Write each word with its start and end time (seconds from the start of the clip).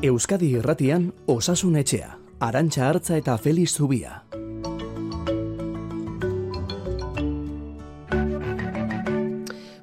Euskadi 0.00 0.52
Irratian 0.54 1.08
Osasun 1.26 1.74
Etxea, 1.74 2.12
Arantxa 2.38 2.84
Artza 2.86 3.16
eta 3.18 3.32
Feliz 3.34 3.72
Zubia. 3.74 4.20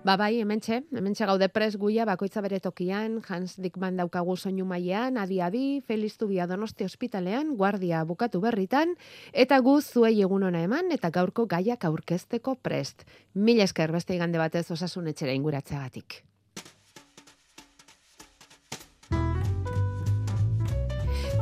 Ba 0.07 0.15
bai, 0.15 0.37
hementxe, 0.39 0.77
hementxe 0.95 1.27
gaude 1.27 1.49
pres 1.51 1.75
guia 1.75 2.05
bakoitza 2.07 2.39
bere 2.45 2.61
tokian, 2.63 3.17
Hans 3.27 3.57
Dickman 3.59 3.99
daukagu 3.99 4.37
soinu 4.37 4.63
mailean, 4.63 5.17
adi 5.17 5.41
adi, 5.41 5.81
Feliz 5.81 6.13
Zubia 6.15 6.47
Donosti 6.47 6.87
Ospitalean, 6.87 7.57
guardia 7.57 8.05
bukatu 8.07 8.39
berritan, 8.39 8.93
eta 9.33 9.59
gu 9.59 9.81
zuei 9.81 10.21
egun 10.21 10.47
ona 10.47 10.61
eman, 10.63 10.93
eta 10.95 11.11
gaurko 11.11 11.43
gaiak 11.45 11.83
aurkezteko 11.83 12.55
prest. 12.55 13.03
Mila 13.33 13.67
esker 13.67 13.91
beste 13.91 14.15
igande 14.15 14.39
batez 14.39 14.69
osasun 14.71 15.11
etxera 15.11 15.35
inguratzeagatik. 15.35 16.21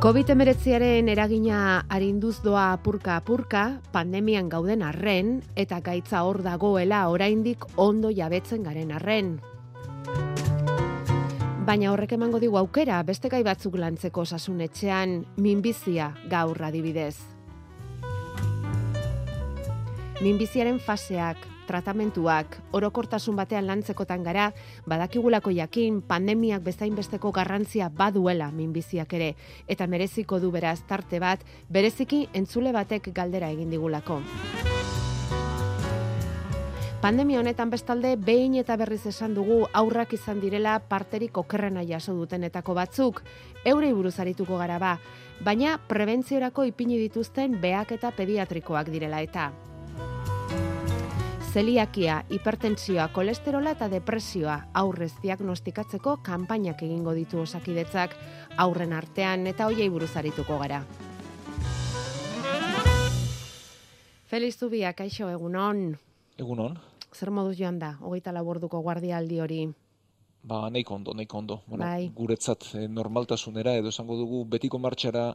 COVID-19aren 0.04 1.08
eragina 1.08 1.86
arinduz 1.88 2.42
doa 2.44 2.74
apurka-apurka, 2.74 3.80
pandemian 3.88 4.50
gauden 4.52 4.82
arren, 4.84 5.38
eta 5.56 5.78
gaitza 5.80 6.20
hor 6.28 6.42
dagoela 6.44 7.06
oraindik 7.08 7.64
ondo 7.80 8.10
jabetzen 8.12 8.68
garen 8.68 8.92
arren. 8.92 9.38
Baina 11.64 11.88
horrek 11.94 12.12
emango 12.18 12.36
digu 12.36 12.60
aukera, 12.60 13.00
beste 13.00 13.32
gai 13.32 13.40
batzuk 13.48 13.80
lantzeko 13.80 14.28
osasunetxean 14.28 15.22
minbizia 15.40 16.12
gaur 16.28 16.60
adibidez. 16.68 17.33
Minbiziaren 20.22 20.76
faseak, 20.78 21.40
tratamentuak, 21.66 22.52
orokortasun 22.70 23.34
batean 23.34 23.66
lantzekotan 23.66 24.22
gara, 24.22 24.52
badakigulako 24.86 25.50
jakin 25.50 25.96
pandemiak 26.06 26.62
bezain 26.62 26.94
besteko 26.94 27.32
garrantzia 27.34 27.88
baduela 27.90 28.52
minbiziak 28.54 29.12
ere, 29.18 29.32
eta 29.66 29.88
mereziko 29.90 30.38
du 30.38 30.52
beraz 30.54 30.84
tarte 30.86 31.18
bat, 31.18 31.42
bereziki 31.68 32.28
entzule 32.32 32.70
batek 32.72 33.10
galdera 33.16 33.50
egin 33.50 33.74
digulako. 33.74 34.20
Pandemia 37.02 37.42
honetan 37.42 37.74
bestalde, 37.74 38.14
behin 38.14 38.54
eta 38.62 38.78
berriz 38.78 39.02
esan 39.10 39.34
dugu 39.34 39.64
aurrak 39.74 40.14
izan 40.14 40.38
direla 40.40 40.78
parterik 40.78 41.36
okerrena 41.42 41.82
jaso 41.82 42.14
dutenetako 42.14 42.78
batzuk, 42.78 43.20
eurei 43.66 43.92
buruz 43.92 44.14
arituko 44.20 44.62
gara 44.62 44.78
ba, 44.78 44.96
baina 45.42 45.76
prebentziorako 45.90 46.70
ipini 46.70 47.02
dituzten 47.02 47.58
beak 47.60 47.98
eta 47.98 48.14
pediatrikoak 48.14 48.94
direla 48.94 49.20
eta 49.20 49.50
zeliakia, 51.54 52.24
hipertentsioa, 52.34 53.04
kolesterola 53.14 53.76
eta 53.76 53.86
depresioa 53.86 54.56
aurrez 54.74 55.12
diagnostikatzeko 55.22 56.16
kanpainak 56.26 56.80
egingo 56.82 57.12
ditu 57.14 57.38
osakidetzak 57.44 58.16
aurren 58.64 58.92
artean 58.92 59.46
eta 59.46 59.68
hoiei 59.70 59.86
buruz 59.90 60.10
arituko 60.18 60.58
gara. 60.58 60.80
Feliz 64.26 64.56
Zubia, 64.58 64.90
kaixo, 64.98 65.28
egunon. 65.30 65.84
Egunon. 66.42 66.74
Zer 67.14 67.30
moduz 67.30 67.54
joan 67.60 67.78
da, 67.78 67.92
hogeita 68.02 68.34
laborduko 68.34 68.80
guardialdi 68.82 69.38
hori? 69.44 69.62
Ba, 70.42 70.64
nahiko 70.74 70.98
ondo, 70.98 71.14
nahiko 71.14 71.38
ondo. 71.38 71.60
Bueno, 71.68 71.84
bai. 71.86 72.10
Guretzat 72.18 72.66
eh, 72.74 72.88
normaltasunera, 72.88 73.76
edo 73.78 73.94
esango 73.94 74.18
dugu 74.18 74.42
betiko 74.56 74.82
martxara 74.82 75.28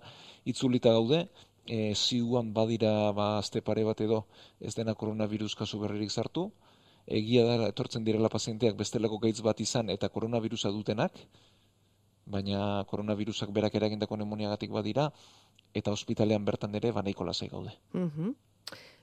itzulita 0.44 0.92
gaude, 1.00 1.30
e, 1.68 1.94
ziuan 1.96 2.54
badira 2.54 3.12
ba, 3.12 3.38
azte 3.40 3.62
pare 3.62 3.84
bat 3.84 4.02
edo 4.02 4.26
ez 4.60 4.76
dena 4.76 4.94
koronavirus 4.96 5.56
kasu 5.56 5.80
berririk 5.80 6.12
zartu, 6.12 6.52
egia 7.08 7.46
da 7.46 7.68
etortzen 7.70 8.04
direla 8.04 8.30
pazienteak 8.30 8.76
bestelako 8.78 9.20
gaitz 9.20 9.42
bat 9.42 9.60
izan 9.60 9.90
eta 9.90 10.10
koronavirusa 10.10 10.70
dutenak, 10.72 11.14
baina 12.26 12.84
koronavirusak 12.90 13.50
berak 13.52 13.76
eragindako 13.76 14.18
nemoniagatik 14.18 14.70
badira, 14.72 15.10
eta 15.74 15.92
ospitalean 15.92 16.46
bertan 16.46 16.76
ere 16.76 16.92
ba 16.92 17.02
nahiko 17.02 17.24
lasai 17.26 17.50
gaude. 17.50 17.74
Mm 17.94 18.36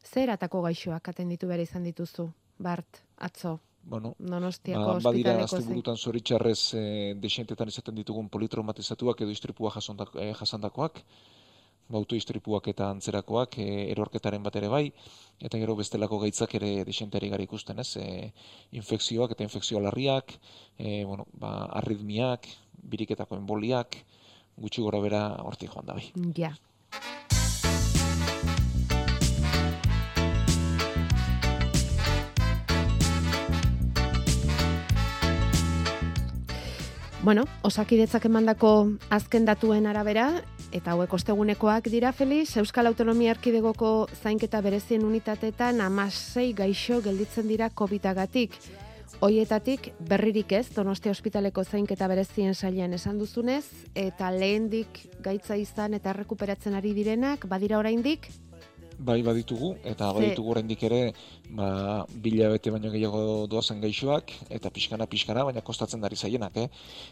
Zer 0.07 0.31
atako 0.31 0.61
gaixoak 0.63 1.09
atenditu 1.09 1.49
behar 1.51 1.59
izan 1.61 1.83
dituzu, 1.83 2.29
Bart, 2.63 3.01
atzo? 3.19 3.59
Bueno, 3.83 4.15
Donostiako 4.19 4.93
ba, 4.95 5.01
badira 5.03 5.33
azte 5.43 5.59
burutan 5.67 5.97
zoritxarrez 5.97 6.75
e, 6.75 6.83
desientetan 7.19 7.69
izaten 7.69 7.95
ditugun 7.95 8.29
politraumatizatuak 8.29 9.21
edo 9.23 9.31
istripua 9.35 9.71
jasondak- 9.75 10.15
eh, 10.23 10.33
jasandakoak, 10.39 11.03
autoistripuak 11.95 12.69
eta 12.73 12.91
antzerakoak 12.91 13.59
e, 13.63 13.69
erorketaren 13.93 14.43
bat 14.43 14.57
ere 14.59 14.69
bai, 14.69 14.85
eta 15.41 15.59
gero 15.61 15.77
bestelako 15.79 16.19
gaitzak 16.25 16.57
ere 16.59 16.73
desentari 16.85 17.31
gara 17.31 17.45
ikusten, 17.47 17.79
ez? 17.79 17.97
E, 18.01 18.33
infekzioak 18.79 19.37
eta 19.37 19.47
infekzio 19.47 19.81
larriak, 19.81 20.35
e, 20.79 21.05
bueno, 21.05 21.29
ba, 21.33 21.67
arritmiak, 21.81 22.49
biriketako 22.77 23.39
emboliak, 23.39 24.01
gutxi 24.57 24.83
gora 24.83 25.01
bera 25.05 25.27
hortik 25.45 25.73
joan 25.75 25.87
da 25.87 25.99
bai. 25.99 26.11
Ja. 26.37 26.57
Bueno, 37.27 37.43
osakidetzak 37.67 38.29
emandako 38.29 38.69
azken 39.11 39.49
datuen 39.49 39.89
arabera, 39.91 40.29
eta 40.77 40.93
hauek 40.93 41.13
ostegunekoak 41.17 41.89
dira, 41.89 42.11
Feliz, 42.13 42.51
Euskal 42.61 42.91
Autonomia 42.91 43.33
Erkidegoko 43.33 44.09
zainketa 44.21 44.61
berezien 44.61 45.05
unitateetan 45.09 45.81
amasei 45.81 46.51
gaixo 46.57 47.01
gelditzen 47.05 47.49
dira 47.49 47.71
COVID-agatik. 47.71 48.59
Hoietatik 49.25 49.89
berririk 50.11 50.53
ez, 50.53 50.67
Donostia 50.75 51.15
Ospitaleko 51.15 51.65
zainketa 51.65 52.09
berezien 52.13 52.55
sailean 52.55 52.93
esan 52.93 53.17
duzunez, 53.19 53.65
eta 53.97 54.29
lehendik 54.35 55.01
gaitza 55.25 55.57
izan 55.57 55.97
eta 55.97 56.13
rekuperatzen 56.13 56.77
ari 56.77 56.93
direnak, 56.93 57.49
badira 57.49 57.79
oraindik, 57.81 58.29
Bai, 58.99 59.21
baditugu, 59.21 59.75
eta 59.85 60.09
baditugu 60.17 60.55
oraindik 60.55 60.83
ere, 60.89 61.13
ba, 61.53 62.07
bila 62.09 62.49
bete 62.49 62.71
baino 62.73 62.89
gehiago 62.91 63.47
doazen 63.47 63.81
gaixoak, 63.83 64.33
eta 64.49 64.71
pixkana, 64.73 65.05
pixkana, 65.07 65.43
baina 65.45 65.61
kostatzen 65.61 66.01
dari 66.01 66.17
zaienak, 66.17 66.57
eh? 66.57 66.69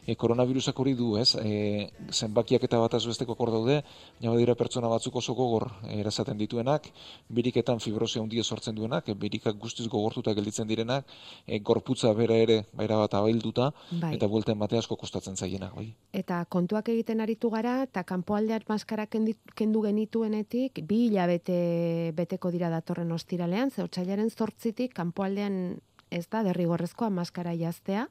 E, 0.07 0.15
koronavirusak 0.17 0.81
hori 0.81 0.95
du, 0.97 1.11
ez? 1.21 1.35
E, 1.37 1.91
zenbakiak 2.11 2.65
eta 2.65 2.81
bataz 2.81 3.03
besteko 3.05 3.37
kor 3.37 3.53
daude, 3.53 3.83
baina 4.17 4.33
badira 4.33 4.55
pertsona 4.57 4.89
batzuk 4.89 5.19
oso 5.21 5.35
gogor 5.37 5.69
eh, 5.83 5.99
erazaten 6.01 6.41
dituenak, 6.41 6.89
biriketan 7.29 7.83
fibrosia 7.85 8.23
handia 8.23 8.45
sortzen 8.45 8.75
duenak, 8.81 9.09
e, 9.13 9.15
birikak 9.15 9.61
guztiz 9.61 9.87
gogortuta 9.87 10.33
gelditzen 10.33 10.71
direnak, 10.71 11.05
e, 11.47 11.61
gorputza 11.61 12.15
bera 12.17 12.41
ere, 12.47 12.63
baira 12.73 12.97
bat 13.03 13.19
abailduta, 13.21 13.73
bai. 13.91 14.15
eta 14.17 14.27
buelten 14.27 14.59
bate 14.59 14.81
asko 14.81 14.97
kostatzen 14.97 15.37
zaienak, 15.37 15.77
bai. 15.77 15.91
Eta 16.17 16.41
kontuak 16.49 16.89
egiten 16.89 17.21
aritu 17.21 17.53
gara, 17.53 17.83
eta 17.85 18.07
kanpoaldean 18.09 18.65
maskara 18.73 19.05
kendu 19.07 19.85
genituenetik, 19.85 20.81
bi 20.89 21.05
hilabete 21.11 21.74
beteko 22.17 22.51
dira 22.55 22.71
datorren 22.73 23.13
ostiralean, 23.13 23.71
ze 23.71 23.83
otsailaren 23.83 24.31
zortzitik 24.31 24.95
kanpoaldean 24.95 25.79
ez 26.11 26.27
da 26.31 26.43
derrigorrezkoa 26.47 27.11
maskara 27.11 27.55
jaztea. 27.59 28.09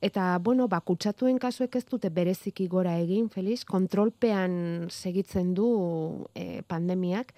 Eta, 0.00 0.38
bueno, 0.40 0.66
ba, 0.68 0.80
kutsatuen 0.80 1.38
kasuek 1.38 1.76
ez 1.76 1.84
dute 1.84 2.08
bereziki 2.08 2.66
gora 2.72 2.94
egin, 2.98 3.28
Feliz, 3.28 3.64
kontrolpean 3.68 4.88
segitzen 4.88 5.52
du 5.54 5.68
e, 6.32 6.62
pandemiak, 6.66 7.34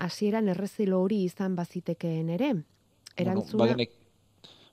hasieran 0.00 0.48
errezilo 0.48 1.02
hori 1.04 1.22
izan 1.26 1.56
bazitekeen 1.56 2.30
ere. 2.32 2.54
Erantzuna, 3.20 3.74
Bueno, 3.74 3.90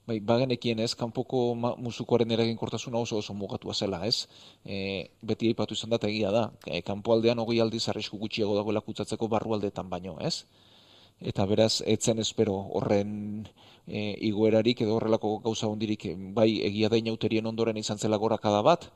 bai, 0.07 0.19
bagenekien 0.19 0.79
ez, 0.79 0.93
kanpoko 0.95 1.41
musukoaren 1.55 2.31
eraginkortasuna 2.31 2.97
oso 2.97 3.19
oso 3.19 3.33
mugatua 3.33 3.73
zela, 3.73 4.01
ez? 4.05 4.27
E, 4.65 5.09
beti 5.21 5.51
aipatu 5.51 5.77
izan 5.77 5.93
da 5.93 5.99
egia 6.07 6.31
da, 6.31 6.49
e, 6.65 6.81
kanpoaldean 6.85 7.39
hogei 7.39 7.59
aldiz 7.61 7.87
arrisku 7.89 8.17
gutxiago 8.17 8.55
dagoela 8.57 8.81
kutsatzeko 8.85 9.27
barrualdetan 9.27 9.89
baino, 9.89 10.17
ez? 10.19 10.45
Eta 11.19 11.45
beraz, 11.45 11.81
etzen 11.85 12.19
espero 12.23 12.55
horren 12.79 13.47
e, 13.85 14.15
igoerarik 14.29 14.81
edo 14.85 14.95
horrelako 14.95 15.39
gauza 15.43 15.67
hondirik, 15.67 16.07
bai 16.35 16.49
egia 16.63 16.89
da 16.89 16.99
inauterien 16.99 17.45
ondoren 17.45 17.77
izan 17.77 17.99
zela 17.99 18.17
gorakada 18.17 18.61
bat, 18.63 18.87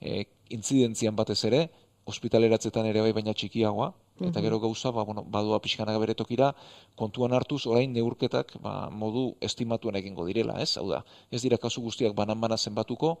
e, 0.00 0.24
intzidentzian 0.52 1.16
batez 1.16 1.40
ere, 1.48 1.68
ospitaleratzetan 2.04 2.86
ere 2.86 3.00
bai 3.00 3.14
baina 3.16 3.32
txikiagoa, 3.32 3.94
eta 4.20 4.38
Mhm. 4.38 4.44
gero 4.44 4.60
gauza, 4.60 4.90
ba, 4.92 5.04
bueno, 5.04 5.24
badua 5.26 5.60
pixkanak 5.60 5.98
bere 5.98 6.14
tokira, 6.14 6.54
kontuan 6.94 7.32
hartuz, 7.32 7.66
orain 7.66 7.92
neurketak 7.92 8.60
ba, 8.62 8.88
modu 8.90 9.34
estimatuan 9.40 9.96
egingo 9.96 10.24
direla, 10.24 10.60
ez? 10.62 10.76
Hau 10.78 10.88
da, 10.88 11.04
ez 11.30 11.42
dira 11.42 11.58
kasu 11.58 11.82
guztiak 11.82 12.14
banan-bana 12.14 12.56
zenbatuko, 12.56 13.18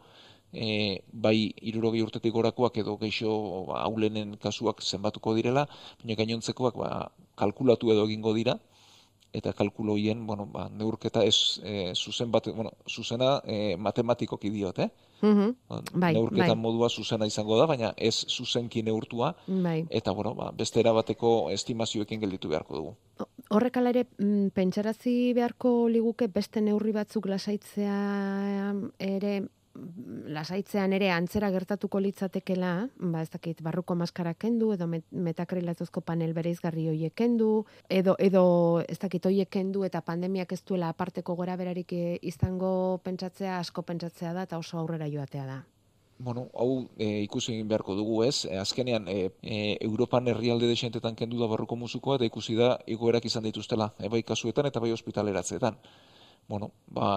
e, 0.52 1.00
bai 1.12 1.52
irurogei 1.62 2.02
urtetik 2.02 2.32
gorakoak 2.32 2.76
edo 2.78 2.96
geixo 2.96 3.66
ba, 3.66 3.82
aulenen 3.82 4.36
kasuak 4.36 4.82
zenbatuko 4.82 5.34
direla, 5.34 5.66
baina 5.98 6.14
gainontzekoak 6.14 6.76
ba, 6.76 7.10
kalkulatu 7.34 7.90
edo 7.90 8.06
egingo 8.06 8.32
dira, 8.34 8.58
eta 9.34 9.52
kalkulo 9.52 9.96
hien, 9.98 10.26
bueno, 10.28 10.46
ba, 10.46 10.68
neurketa 10.70 11.24
ez 11.24 11.58
e, 11.64 11.92
zuzen 11.96 12.30
bat, 12.30 12.46
bueno, 12.54 12.70
zuzena 12.86 13.40
e, 13.44 13.74
matematikoki 13.76 14.50
diot, 14.50 14.78
eh? 14.78 14.90
Mhm, 15.24 15.54
Bai, 16.00 16.12
neurketa 16.12 16.48
bai. 16.52 16.56
modua 16.60 16.88
zuzena 16.92 17.24
izango 17.26 17.56
da, 17.58 17.66
baina 17.70 17.92
ez 17.96 18.26
zuzenki 18.28 18.82
neurtua, 18.84 19.34
bai. 19.46 19.86
eta 19.90 20.12
bueno, 20.12 20.34
ba, 20.36 20.50
beste 20.52 20.80
erabateko 20.84 21.50
estimazioekin 21.54 22.20
gelditu 22.20 22.48
beharko 22.52 22.76
dugu. 22.76 22.94
Horrek 23.50 23.76
ala 23.80 23.90
ere, 23.94 24.04
mm, 24.18 24.48
pentsarazi 24.56 25.32
beharko 25.36 25.88
liguke 25.88 26.28
beste 26.28 26.60
neurri 26.60 26.92
batzuk 26.92 27.26
lasaitzea 27.26 28.74
ere 28.98 29.34
lasaitzean 29.74 30.92
ere 30.94 31.10
antzera 31.10 31.50
gertatuko 31.50 32.00
litzatekela, 32.00 32.72
ba 32.98 33.22
ez 33.22 33.30
dakit 33.30 33.60
barruko 33.62 33.96
maskara 33.98 34.34
kendu 34.34 34.72
edo 34.74 34.86
metakrilatuzko 34.88 36.00
panel 36.00 36.34
bereizgarri 36.34 36.86
hoiek 36.92 37.14
kendu 37.14 37.64
edo 37.88 38.14
edo 38.18 38.44
ez 38.88 38.98
dakit 39.02 39.26
hoiek 39.26 39.50
kendu 39.50 39.84
eta 39.84 40.00
pandemiak 40.00 40.52
ez 40.52 40.62
duela 40.62 40.88
aparteko 40.94 41.34
gora 41.34 41.56
berarik 41.56 41.92
eh, 41.92 42.18
izango 42.22 43.00
pentsatzea 43.04 43.58
asko 43.58 43.82
pentsatzea 43.82 44.32
da 44.32 44.48
eta 44.48 44.58
oso 44.58 44.78
aurrera 44.78 45.10
joatea 45.10 45.46
da. 45.46 45.62
Bueno, 46.18 46.46
hau 46.54 46.86
e, 46.96 47.24
ikusi 47.24 47.56
egin 47.56 47.68
beharko 47.68 47.96
dugu 47.98 48.22
ez, 48.22 48.44
e, 48.46 48.56
azkenean 48.60 49.08
e, 49.10 49.30
e, 49.42 49.56
Europan 49.82 50.28
herrialde 50.30 50.68
desentetan 50.70 51.16
kendu 51.18 51.40
da 51.40 51.48
barruko 51.50 51.76
musukoa 51.76 52.20
eta 52.20 52.28
ikusi 52.28 52.54
da 52.54 52.76
egoerak 52.86 53.26
izan 53.26 53.42
dituztela, 53.42 53.90
e, 53.98 54.08
bai 54.08 54.22
kasuetan 54.22 54.70
eta 54.70 54.80
bai 54.80 54.92
ospitaleratzeetan. 54.94 55.80
Bueno, 56.48 56.70
ba, 56.86 57.08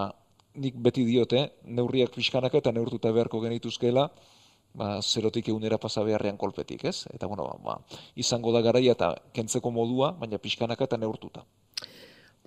nik 0.58 0.76
beti 0.82 1.06
diote, 1.06 1.44
neurriak 1.64 2.16
pixkanak 2.16 2.58
eta 2.60 2.74
neurtuta 2.74 3.12
beharko 3.14 3.42
genituzkela, 3.44 4.08
ba, 4.78 4.98
zerotik 5.02 5.50
egunera 5.50 5.78
pasa 5.82 6.04
beharrean 6.06 6.38
kolpetik, 6.38 6.86
ez? 6.86 7.06
Eta, 7.14 7.30
bueno, 7.30 7.48
ba, 7.64 7.80
izango 8.16 8.54
da 8.56 8.62
garaia 8.66 8.98
eta 8.98 9.14
kentzeko 9.34 9.72
modua, 9.72 10.12
baina 10.20 10.42
pixkanak 10.42 10.82
eta 10.82 11.00
neurtuta. 11.02 11.46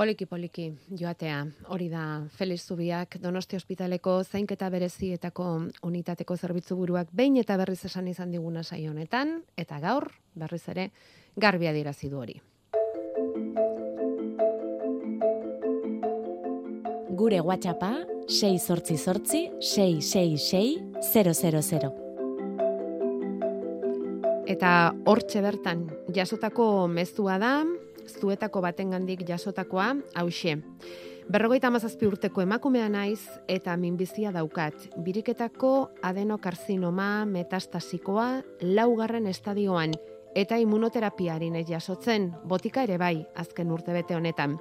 Poliki, 0.01 0.25
poliki, 0.25 0.71
joatea, 0.97 1.43
hori 1.75 1.91
da, 1.93 2.05
Felix 2.33 2.63
Zubiak, 2.65 3.19
Donosti 3.21 3.59
Hospitaleko 3.59 4.15
zainketa 4.25 4.71
berezietako 4.73 5.49
unitateko 5.85 6.37
zerbitzu 6.37 6.79
buruak 6.79 7.11
behin 7.13 7.37
eta 7.37 7.59
berriz 7.61 7.83
esan 7.85 8.09
izan 8.09 8.33
diguna 8.33 8.63
saio 8.65 8.95
honetan, 8.95 9.43
eta 9.61 9.81
gaur, 9.83 10.09
berriz 10.35 10.63
ere, 10.73 10.89
garbia 11.37 11.75
dirazi 11.77 12.09
du 12.09 12.23
hori. 12.23 12.41
Gure 17.21 17.43
WhatsAppa 17.45 18.07
6 18.33 18.59
sortzi 18.65 18.95
sortzi 18.97 19.41
666 19.61 20.81
000. 21.05 21.91
Eta 24.49 24.71
hortxe 25.05 25.43
bertan, 25.45 25.83
jasotako 26.17 26.89
mezua 26.89 27.37
da, 27.43 27.67
zuetako 28.09 28.63
batengandik 28.65 29.29
jasotakoa, 29.29 29.91
hause. 30.17 30.57
Berrogeita 31.29 31.69
mazazpi 31.69 32.09
urteko 32.09 32.41
emakumea 32.41 32.89
naiz 32.89 33.21
eta 33.53 33.77
minbizia 33.77 34.33
daukat. 34.33 34.89
Biriketako 35.05 35.91
adenokarzinoma 36.01 37.27
metastasikoa 37.29 38.31
laugarren 38.65 39.29
estadioan 39.29 39.93
eta 40.35 40.59
immunoterapiarin 40.59 41.57
ez 41.57 41.67
jasotzen, 41.69 42.31
botika 42.45 42.83
ere 42.83 42.99
bai, 42.99 43.27
azken 43.35 43.71
urte 43.71 43.93
bete 43.93 44.15
honetan. 44.15 44.59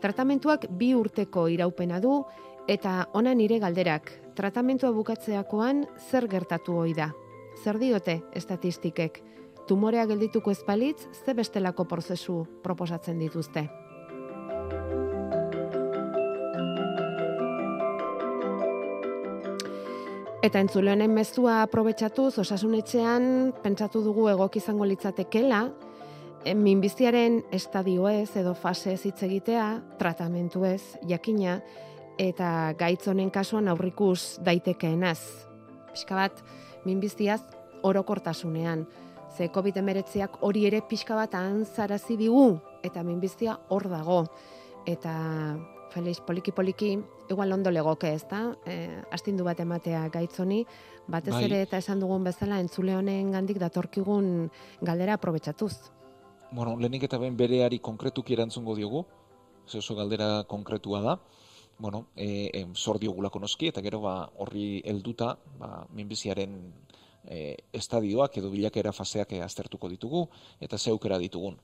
Tratamentuak 0.00 0.66
bi 0.70 0.94
urteko 0.94 1.48
iraupena 1.48 2.00
du 2.00 2.22
eta 2.68 3.06
ona 3.14 3.34
nire 3.34 3.58
galderak, 3.58 4.10
tratamentua 4.34 4.92
bukatzeakoan 4.92 5.86
zer 6.10 6.28
gertatu 6.28 6.78
hoi 6.78 6.94
da. 6.94 7.12
Zer 7.62 7.78
diote 7.78 8.22
estatistikek? 8.34 9.22
tumorea 9.68 10.06
geldituko 10.06 10.50
ezpalitz, 10.50 11.06
ze 11.24 11.34
bestelako 11.34 11.84
prozesu 11.84 12.42
proposatzen 12.62 13.18
dituzte. 13.18 13.68
Eta 20.42 20.58
entzule 20.58 20.96
mezua 21.06 21.60
aprobetsatuz, 21.62 22.32
osasunetxean, 22.42 23.52
pentsatu 23.62 24.00
dugu 24.02 24.24
egok 24.26 24.56
izango 24.58 24.82
litzatekela, 24.90 25.60
minbiziaren 26.58 27.36
estadio 27.54 28.08
ez 28.10 28.34
edo 28.40 28.50
fase 28.58 28.96
hitz 28.96 29.22
egitea, 29.22 29.66
tratamentu 30.00 30.64
ez, 30.66 30.98
jakina, 31.06 31.60
eta 32.18 32.74
gaitz 32.74 33.06
honen 33.06 33.30
kasuan 33.30 33.70
aurrikus 33.70 34.40
daitekeenaz. 34.42 35.20
Piska 35.92 36.18
bat, 36.18 36.42
minbiziaz 36.84 37.44
orokortasunean. 37.86 38.82
Ze 39.36 39.46
COVID-19ak 39.46 40.40
hori 40.42 40.66
ere 40.66 40.82
pixka 40.82 41.14
bat 41.14 41.38
antzarazi 41.38 42.18
digu, 42.18 42.58
eta 42.82 43.06
minbizia 43.06 43.60
hor 43.70 43.86
dago. 43.94 44.24
Eta 44.90 45.14
Felix 45.92 46.20
poliki-poliki, 46.24 46.98
igual 47.30 47.52
ondo 47.52 47.70
legoke 47.70 48.12
ez 48.14 48.24
da, 48.30 48.42
e, 48.66 48.88
astindu 49.12 49.44
bat 49.44 49.60
ematea 49.60 50.06
gaitzoni, 50.12 50.62
batez 51.06 51.34
bai. 51.34 51.44
ere 51.44 51.62
eta 51.66 51.78
esan 51.82 52.00
dugun 52.00 52.24
bezala 52.24 52.60
entzule 52.60 52.96
honen 52.96 53.30
gandik 53.32 53.60
datorkigun 53.60 54.48
galdera 54.80 55.18
aprobetsatuz. 55.18 55.74
Bueno, 56.52 56.76
lehenik 56.76 57.04
eta 57.08 57.18
ben 57.18 57.36
bereari 57.36 57.78
konkretuki 57.78 58.34
erantzungo 58.34 58.76
diogu, 58.76 59.04
ze 59.68 59.78
oso 59.78 59.94
galdera 59.94 60.44
konkretua 60.48 61.00
da, 61.00 61.20
bueno, 61.78 62.06
e, 62.16 62.50
e, 62.52 62.66
zor 62.74 62.98
diogulako 62.98 63.40
noski, 63.40 63.68
eta 63.68 63.82
gero 63.82 64.00
ba, 64.00 64.30
horri 64.38 64.82
helduta 64.84 65.36
ba, 65.58 65.86
minbiziaren 65.90 66.58
e, 67.24 67.56
estadioak 67.72 68.36
edo 68.38 68.50
bilakera 68.50 68.92
faseak 68.92 69.32
aztertuko 69.42 69.88
ditugu 69.88 70.26
eta 70.60 70.78
zeukera 70.78 71.18
ditugun. 71.18 71.58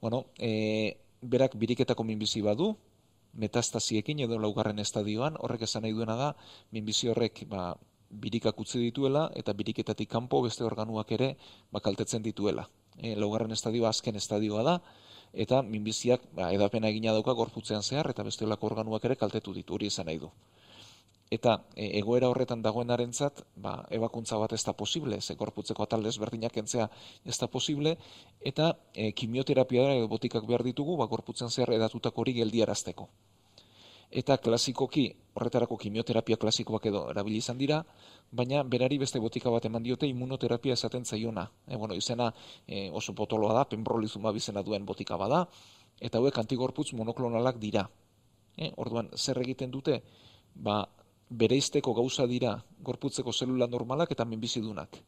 Bueno, 0.00 0.26
e, 0.38 0.98
berak 1.22 1.54
biriketako 1.56 2.04
minbizi 2.04 2.42
badu, 2.42 2.74
metastasiekin 3.32 4.20
edo 4.26 4.38
laugarren 4.38 4.78
estadioan, 4.78 5.36
horrek 5.40 5.64
esan 5.68 5.86
nahi 5.86 5.96
duena 5.96 6.16
da, 6.16 6.28
minbizi 6.70 7.08
horrek 7.08 7.44
ba, 7.48 7.72
birikak 8.10 8.58
utzi 8.60 8.78
dituela 8.78 9.30
eta 9.34 9.54
biriketatik 9.56 10.10
kanpo 10.10 10.42
beste 10.44 10.64
organuak 10.64 11.12
ere 11.16 11.36
bakaltetzen 11.72 12.22
dituela. 12.22 12.68
E, 12.98 13.14
laugarren 13.16 13.52
estadioa 13.56 13.88
azken 13.88 14.16
estadioa 14.20 14.62
da, 14.62 14.78
eta 15.32 15.62
minbiziak 15.62 16.28
ba, 16.36 16.52
edapena 16.52 16.92
egina 16.92 17.14
dauka 17.16 17.32
gorputzean 17.32 17.82
zehar 17.82 18.10
eta 18.10 18.22
beste 18.22 18.44
organuak 18.44 19.04
ere 19.04 19.16
kaltetu 19.16 19.54
ditu, 19.54 19.74
hori 19.74 19.88
esan 19.88 20.06
nahi 20.06 20.18
du 20.18 20.30
eta 21.32 21.54
e, 21.74 21.86
egoera 21.98 22.28
horretan 22.28 22.60
dagoenarentzat, 22.64 23.42
ba, 23.64 23.72
ebakuntza 23.96 24.36
bat 24.42 24.52
ez 24.52 24.60
da 24.66 24.74
posible, 24.76 25.20
ze 25.20 25.36
korputzeko 25.40 25.86
atal 25.86 26.04
desberdinak 26.04 26.58
entzea 26.60 26.90
ez 27.24 27.38
da 27.40 27.48
posible, 27.48 27.96
eta 28.52 28.74
e, 28.92 29.12
kimioterapia 29.16 29.86
edo 29.94 30.10
botikak 30.12 30.44
behar 30.48 30.64
ditugu, 30.66 30.98
ba, 31.00 31.08
gorputzen 31.08 31.48
zer 31.48 31.72
edatutako 31.72 32.20
hori 32.20 32.36
geldiarazteko. 32.42 33.08
Eta 34.12 34.36
klasikoki, 34.44 35.06
horretarako 35.32 35.78
kimioterapia 35.80 36.36
klasikoak 36.36 36.90
edo 36.90 37.06
erabili 37.08 37.38
izan 37.40 37.56
dira, 37.56 37.80
baina 38.30 38.60
berari 38.62 38.98
beste 39.00 39.20
botika 39.24 39.48
bat 39.50 39.64
eman 39.64 39.86
diote 39.86 40.04
immunoterapia 40.10 40.76
esaten 40.76 41.06
zaiona. 41.08 41.46
E, 41.66 41.78
bueno, 41.80 41.96
izena 41.96 42.28
e, 42.66 42.90
oso 42.92 43.14
potoloa 43.16 43.56
da, 43.56 43.64
pembrolizuma 43.72 44.36
bizena 44.36 44.60
duen 44.60 44.84
botika 44.84 45.16
bada, 45.16 45.46
eta 45.96 46.20
hauek 46.20 46.44
antigorputz 46.44 46.92
monoklonalak 46.98 47.56
dira. 47.62 47.86
E, 48.52 48.74
orduan, 48.76 49.08
zer 49.16 49.40
egiten 49.40 49.72
dute? 49.72 50.02
Ba, 50.52 50.82
bereizteko 51.32 51.94
gauza 51.96 52.26
dira 52.28 52.52
gorputzeko 52.84 53.32
zelula 53.32 53.66
normalak 53.66 54.12
eta 54.12 54.24
minbizidunak. 54.28 54.98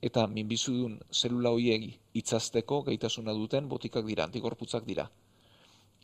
Eta 0.00 0.24
minbizidun 0.26 0.96
zelula 1.12 1.52
hoiegi 1.52 1.90
itzazteko 2.16 2.80
gaitasuna 2.86 3.34
duten 3.36 3.68
botikak 3.68 4.06
dira, 4.06 4.24
antigorputzak 4.24 4.86
dira. 4.86 5.10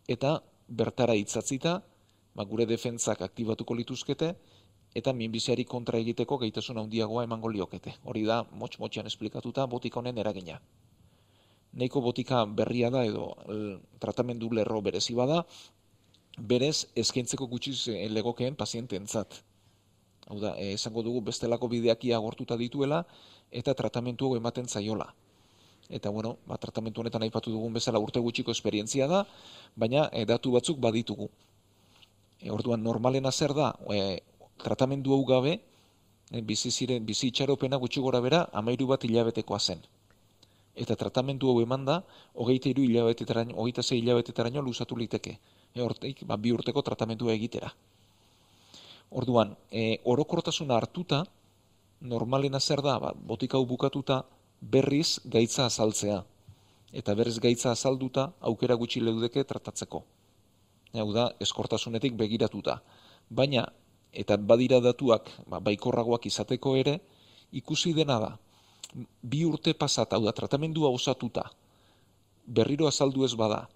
Eta 0.07 0.37
bertara 0.69 1.15
itzatzita, 1.17 1.79
ba, 2.37 2.45
gure 2.45 2.67
defentzak 2.69 3.23
aktibatuko 3.25 3.75
lituzkete, 3.75 4.35
eta 4.97 5.13
minbiziari 5.17 5.65
kontra 5.65 5.99
egiteko 5.99 6.37
gaitasuna 6.45 6.85
handiagoa 6.85 7.25
emango 7.25 7.49
liokete. 7.49 7.95
Hori 8.05 8.27
da, 8.29 8.43
motx-motxean 8.53 9.09
esplikatuta, 9.09 9.67
botika 9.67 10.01
honen 10.01 10.19
eragina. 10.19 10.61
Neiko 11.77 12.01
botika 12.05 12.45
berria 12.47 12.91
da 12.93 13.05
edo 13.05 13.31
tratamendu 14.01 14.53
lerro 14.53 14.81
berezi 14.85 15.17
bada, 15.17 15.43
berez 16.37 16.87
eskaintzeko 16.95 17.47
gutxi 17.49 17.73
legokeen 18.13 18.57
pazienteentzat. 18.57 19.43
Hau 20.27 20.41
da, 20.41 20.57
eh, 20.59 20.75
esango 20.75 21.03
dugu 21.03 21.21
bestelako 21.21 21.69
bideakia 21.69 22.17
agortuta 22.17 22.57
dituela 22.57 23.07
eta 23.51 23.75
tratamentu 23.75 24.35
ematen 24.37 24.69
zaiola. 24.69 25.15
Eta 25.89 26.11
bueno, 26.11 26.39
ba, 26.47 26.59
tratamentu 26.59 27.01
honetan 27.01 27.23
aipatu 27.23 27.51
dugun 27.51 27.73
bezala 27.73 27.99
urte 27.99 28.19
gutxiko 28.19 28.51
esperientzia 28.51 29.07
da, 29.07 29.25
baina 29.77 30.09
e, 30.13 30.25
datu 30.25 30.51
batzuk 30.51 30.81
baditugu. 30.83 31.31
E, 32.41 32.51
orduan 32.51 32.83
normalena 32.83 33.31
zer 33.31 33.55
da, 33.55 33.73
e, 33.95 34.21
tratamendu 34.59 35.15
hau 35.15 35.25
gabe, 35.25 35.61
e, 36.33 36.43
bizi 36.43 36.73
ziren 36.73 37.07
bizi 37.07 37.29
itxaropena 37.29 37.77
gutxi 37.77 38.01
gora 38.01 38.21
bera 38.21 38.49
13 38.53 38.87
bat 38.87 39.05
hilabetekoa 39.05 39.61
zen. 39.61 39.79
Eta 40.75 40.97
tratamendu 40.97 41.49
hau 41.49 41.61
emanda 41.63 42.03
23 42.35 42.83
hilabetetaraino, 42.83 43.55
26 43.55 44.03
hilabetetaraino 44.03 44.61
luzatu 44.61 44.97
liteke 44.97 45.39
e, 45.77 45.83
hortik, 45.85 46.25
ba, 46.25 46.39
bi 46.41 46.53
urteko 46.57 46.83
tratamentua 46.83 47.35
egitera. 47.37 47.71
Orduan, 49.11 49.55
e, 49.71 50.01
orokortasuna 50.05 50.77
hartuta, 50.81 51.23
normalena 52.01 52.61
zer 52.61 52.83
da, 52.83 52.99
ba, 53.03 53.13
botika 53.15 53.61
bukatuta, 53.61 54.25
berriz 54.61 55.21
gaitza 55.25 55.67
azaltzea. 55.67 56.23
Eta 56.97 57.15
berriz 57.15 57.39
gaitza 57.43 57.73
azalduta, 57.73 58.31
aukera 58.41 58.75
gutxi 58.75 59.03
leudeke 59.05 59.45
tratatzeko. 59.45 60.03
Hau 60.97 61.11
da, 61.13 61.29
eskortasunetik 61.41 62.17
begiratuta. 62.17 62.81
Baina, 63.29 63.67
eta 64.13 64.37
badira 64.37 64.81
datuak, 64.81 65.29
ba, 65.47 65.61
baikorragoak 65.61 66.27
izateko 66.27 66.77
ere, 66.81 66.99
ikusi 67.53 67.93
dena 67.95 68.19
da, 68.23 68.33
bi 69.23 69.45
urte 69.45 69.75
pasat, 69.75 70.15
hau 70.17 70.25
da, 70.25 70.33
tratamendua 70.33 70.89
osatuta, 70.89 71.51
berriro 72.47 72.87
azaldu 72.89 73.27
ez 73.27 73.35
bada, 73.35 73.67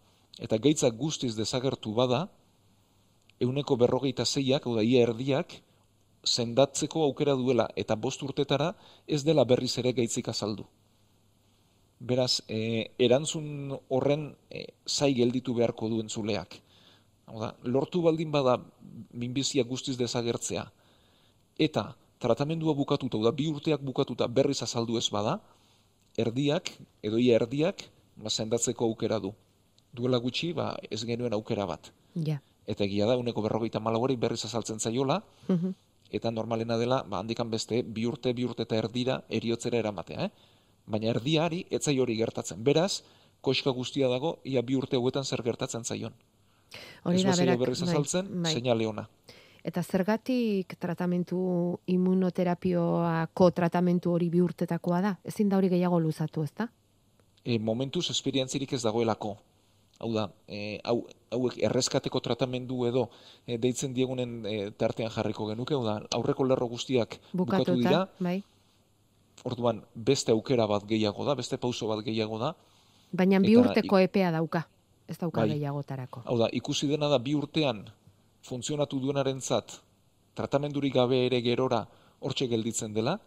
eta 0.40 0.58
gaitzak 0.58 0.96
guztiz 0.96 1.34
desagertu 1.36 1.92
bada, 1.94 2.26
euneko 3.40 3.76
berrogeita 3.76 4.24
zeiak, 4.24 4.66
hau 4.66 4.76
da, 4.76 4.84
ia 4.84 5.04
erdiak, 5.04 5.60
sendatzeko 6.24 7.04
aukera 7.04 7.34
duela 7.36 7.68
eta 7.76 7.96
bost 7.96 8.22
urtetara 8.22 8.74
ez 9.06 9.22
dela 9.24 9.44
berriz 9.44 9.72
ere 9.80 9.92
gaitzik 9.96 10.28
azaldu. 10.28 10.66
Beraz, 12.00 12.40
e, 12.48 12.90
erantzun 12.98 13.76
horren 13.88 14.30
e, 14.48 14.66
zai 14.86 15.12
gelditu 15.16 15.54
beharko 15.56 15.88
duen 15.88 16.08
zuleak. 16.08 16.60
Da, 17.30 17.54
lortu 17.62 18.02
baldin 18.02 18.32
bada 18.32 18.58
minbizia 19.12 19.64
guztiz 19.64 19.96
desagertzea 19.96 20.64
eta 21.60 21.94
tratamendua 22.20 22.74
bukatuta, 22.74 23.20
da 23.20 23.32
bi 23.32 23.46
urteak 23.48 23.84
bukatuta 23.84 24.26
berriz 24.28 24.62
azaldu 24.64 24.96
ez 24.98 25.08
bada, 25.12 25.38
erdiak, 26.16 26.72
edo 27.04 27.20
ia 27.20 27.36
erdiak, 27.36 27.84
ba, 28.16 28.32
sendatzeko 28.32 28.88
aukera 28.88 29.20
du. 29.20 29.32
Duela 29.92 30.18
gutxi, 30.18 30.52
ba, 30.52 30.76
ez 30.90 31.04
genuen 31.04 31.32
aukera 31.34 31.64
bat. 31.66 31.92
Ja. 32.14 32.40
Eta 32.66 32.84
egia 32.84 33.06
da, 33.06 33.16
uneko 33.18 33.42
berrogeita 33.42 33.80
malagori 33.80 34.16
berriz 34.16 34.44
azaltzen 34.44 34.78
zaiola, 34.80 35.22
Mhm. 35.48 35.74
eta 36.10 36.30
normalena 36.30 36.76
dela, 36.78 37.02
ba, 37.02 37.18
handikan 37.18 37.50
beste, 37.50 37.82
bi 37.82 38.06
urte, 38.06 38.32
bi 38.34 38.44
urte 38.44 38.62
eta 38.62 38.76
erdira 38.76 39.24
eriotzera 39.28 39.78
eramatea, 39.78 40.24
eh? 40.24 40.30
Baina 40.86 41.08
erdiari, 41.10 41.66
etzai 41.70 41.98
hori 42.00 42.16
gertatzen. 42.16 42.62
Beraz, 42.64 43.02
koska 43.40 43.70
guztia 43.70 44.08
dago, 44.08 44.38
ia 44.44 44.62
bi 44.62 44.74
urte 44.76 44.96
hauetan 44.96 45.24
zer 45.24 45.42
gertatzen 45.42 45.84
zaion. 45.84 46.12
Hori 47.04 47.22
da 47.22 47.34
berak, 47.36 47.58
berriz 47.58 47.80
bai, 47.80 47.88
azaltzen, 47.90 48.42
bai. 48.42 48.52
seinale 48.52 48.86
ona. 48.86 49.08
Eta 49.64 49.82
zergatik 49.82 50.76
tratamentu 50.78 51.78
immunoterapioako 51.86 53.50
tratamentu 53.50 54.12
hori 54.12 54.30
bi 54.30 54.40
urtetakoa 54.40 55.00
da? 55.00 55.16
Ezin 55.24 55.48
da 55.48 55.56
hori 55.58 55.68
gehiago 55.68 56.00
luzatu, 56.00 56.42
ezta? 56.42 56.68
e, 57.44 57.58
momentuz 57.58 58.10
esperientzirik 58.10 58.72
ez 58.72 58.82
dagoelako. 58.82 59.36
Hau 60.00 60.08
da, 60.14 60.30
e, 60.48 60.80
hau, 60.88 61.02
hauek 61.36 61.58
erreskateko 61.60 62.22
tratamendu 62.24 62.86
edo 62.88 63.10
e, 63.44 63.58
deitzen 63.60 63.92
diegunen 63.92 64.46
e, 64.48 64.54
tartean 64.72 65.12
jarriko 65.12 65.50
genuke, 65.50 65.76
hau 65.76 65.84
da, 65.84 65.98
aurreko 66.16 66.46
lerro 66.48 66.70
guztiak 66.70 67.18
bukatu 67.32 67.74
Bukatuta, 67.76 67.76
dira, 67.76 68.00
bai. 68.18 68.38
orduan 69.44 69.82
beste 69.94 70.32
aukera 70.32 70.66
bat 70.70 70.86
gehiago 70.88 71.26
da, 71.28 71.36
beste 71.36 71.58
pauso 71.60 71.90
bat 71.92 72.00
gehiago 72.06 72.40
da, 72.40 72.54
Baina 73.12 73.40
bi 73.42 73.56
urteko 73.58 73.98
epea 73.98 74.30
dauka. 74.30 74.64
Ez 75.10 75.18
dauka 75.18 75.42
Bai. 75.42 75.56
gehiagotarako. 75.56 76.22
hau 76.24 76.36
da, 76.38 76.48
ikusi 76.52 76.86
dena 76.86 77.08
da 77.10 77.18
bi 77.18 77.34
urtean 77.34 77.82
funtzionatu 78.46 79.00
duenarentzat 79.02 79.80
tratamendurik 80.38 80.94
gabe 80.94 81.26
ere 81.26 81.40
gerora 81.42 81.82
hortxe 82.20 82.46
gelditzen 82.46 82.94
dela, 82.94 83.18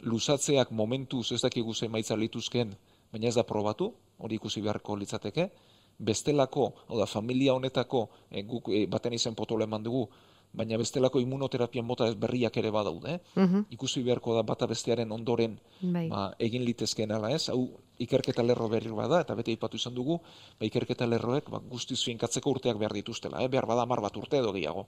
luzatzeak 0.00 0.70
momentuz 0.70 1.30
ez 1.32 1.40
dakigu 1.42 1.74
ze 1.74 1.86
emaitza 1.86 2.16
lituzken, 2.16 2.74
baina 3.12 3.28
ez 3.28 3.34
da 3.34 3.44
probatu, 3.46 3.92
hori 4.18 4.34
ikusi 4.34 4.60
beharko 4.60 4.96
litzateke, 4.96 5.50
bestelako, 5.98 6.72
hau 6.88 6.98
da, 6.98 7.06
familia 7.06 7.54
honetako, 7.54 8.08
e, 8.30 8.42
guk 8.42 8.70
e, 8.70 8.86
baten 8.86 9.12
izen 9.12 9.34
potolo 9.34 9.64
eman 9.64 9.82
dugu, 9.82 10.08
baina 10.58 10.78
bestelako 10.80 11.20
immunoterapian 11.20 11.84
mota 11.84 12.06
berriak 12.16 12.56
ere 12.56 12.70
badaude, 12.72 13.18
Mhm, 13.36 13.66
ikusi 13.70 14.02
beharko 14.02 14.34
da 14.34 14.42
bata 14.42 14.66
bestearen 14.66 15.12
ondoren 15.12 15.58
Bai. 15.82 16.08
ba, 16.08 16.34
egin 16.38 16.64
litezkeen 16.64 17.12
ala 17.12 17.30
ez, 17.30 17.48
hau 17.50 17.68
ikerketa 17.98 18.42
lerro 18.42 18.68
berri 18.68 18.90
bada, 18.90 19.20
eta 19.20 19.34
bete 19.34 19.52
ipatu 19.52 19.76
izan 19.76 19.94
dugu, 19.94 20.20
ba, 20.58 20.64
ikerketa 20.66 21.06
lerroek 21.06 21.50
ba, 21.50 21.58
guztiz 21.58 22.02
finkatzeko 22.04 22.50
urteak 22.50 22.78
behar 22.78 22.92
dituztela, 22.92 23.42
eh? 23.42 23.48
behar 23.48 23.66
bada 23.66 23.84
mar 23.86 24.00
bat 24.00 24.16
urte 24.16 24.38
edo 24.38 24.52
gehiago. 24.52 24.86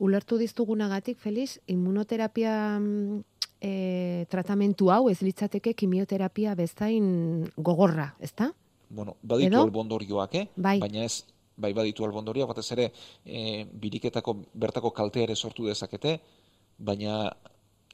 Ulertu 0.00 0.38
diztugunagatik, 0.38 1.18
Feliz, 1.18 1.60
immunoterapia 1.66 2.78
mm, 2.80 3.22
e, 3.60 4.26
tratamentu 4.28 4.90
hau 4.90 5.08
ez 5.08 5.20
litzateke 5.22 5.74
kimioterapia 5.74 6.54
bezain 6.54 7.46
gogorra, 7.56 8.14
ezta? 8.20 8.52
Bueno, 8.88 9.16
baditu 9.22 9.54
Edo? 9.54 9.62
albondorioak, 9.62 10.34
eh? 10.34 10.48
Bai. 10.56 10.78
baina 10.80 11.04
ez, 11.04 11.24
bai 11.56 11.72
baditu 11.72 12.04
albondorioak, 12.04 12.48
batez 12.52 12.70
ere 12.72 12.92
e, 13.24 13.64
biriketako 13.72 14.36
bertako 14.54 14.90
kaltea 14.92 15.24
ere 15.24 15.34
sortu 15.36 15.66
dezakete, 15.66 16.20
baina 16.78 17.32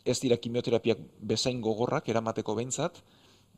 ez 0.05 0.19
dira 0.21 0.37
kimioterapiak 0.37 0.99
bezain 1.21 1.61
gogorrak 1.63 2.09
eramateko 2.09 2.55
behintzat, 2.59 3.03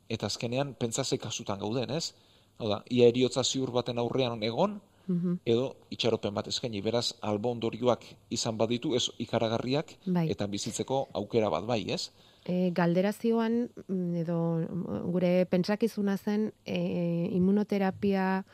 eta 0.09 0.27
azkenean 0.27 0.75
pentsase 0.75 1.19
kasutan 1.19 1.59
gauden, 1.59 1.91
ez? 1.91 2.13
Hau 2.59 2.69
da, 2.69 2.83
ia 2.91 3.09
eriotza 3.09 3.43
ziur 3.45 3.71
baten 3.73 3.99
aurrean 3.99 4.43
egon, 4.43 4.81
Mhm. 5.07 5.41
edo 5.45 5.77
itxaropen 5.91 6.33
bat 6.33 6.47
eskaini, 6.49 6.81
beraz 6.81 7.13
albo 7.21 7.51
ondorioak 7.51 8.05
izan 8.31 8.57
baditu, 8.57 8.95
ez 8.97 9.11
ikaragarriak, 9.19 9.99
Bai. 10.07 10.31
eta 10.31 10.47
bizitzeko 10.47 11.09
aukera 11.13 11.51
bat 11.51 11.67
bai, 11.67 11.91
ez? 11.93 12.11
E, 12.45 12.71
galderazioan, 12.77 13.71
mm, 13.89 14.17
edo 14.21 14.39
mm, 14.61 15.11
gure 15.13 15.33
pentsakizuna 15.49 16.19
zen, 16.19 16.53
e, 16.67 17.31
immunoterapia 17.33 18.45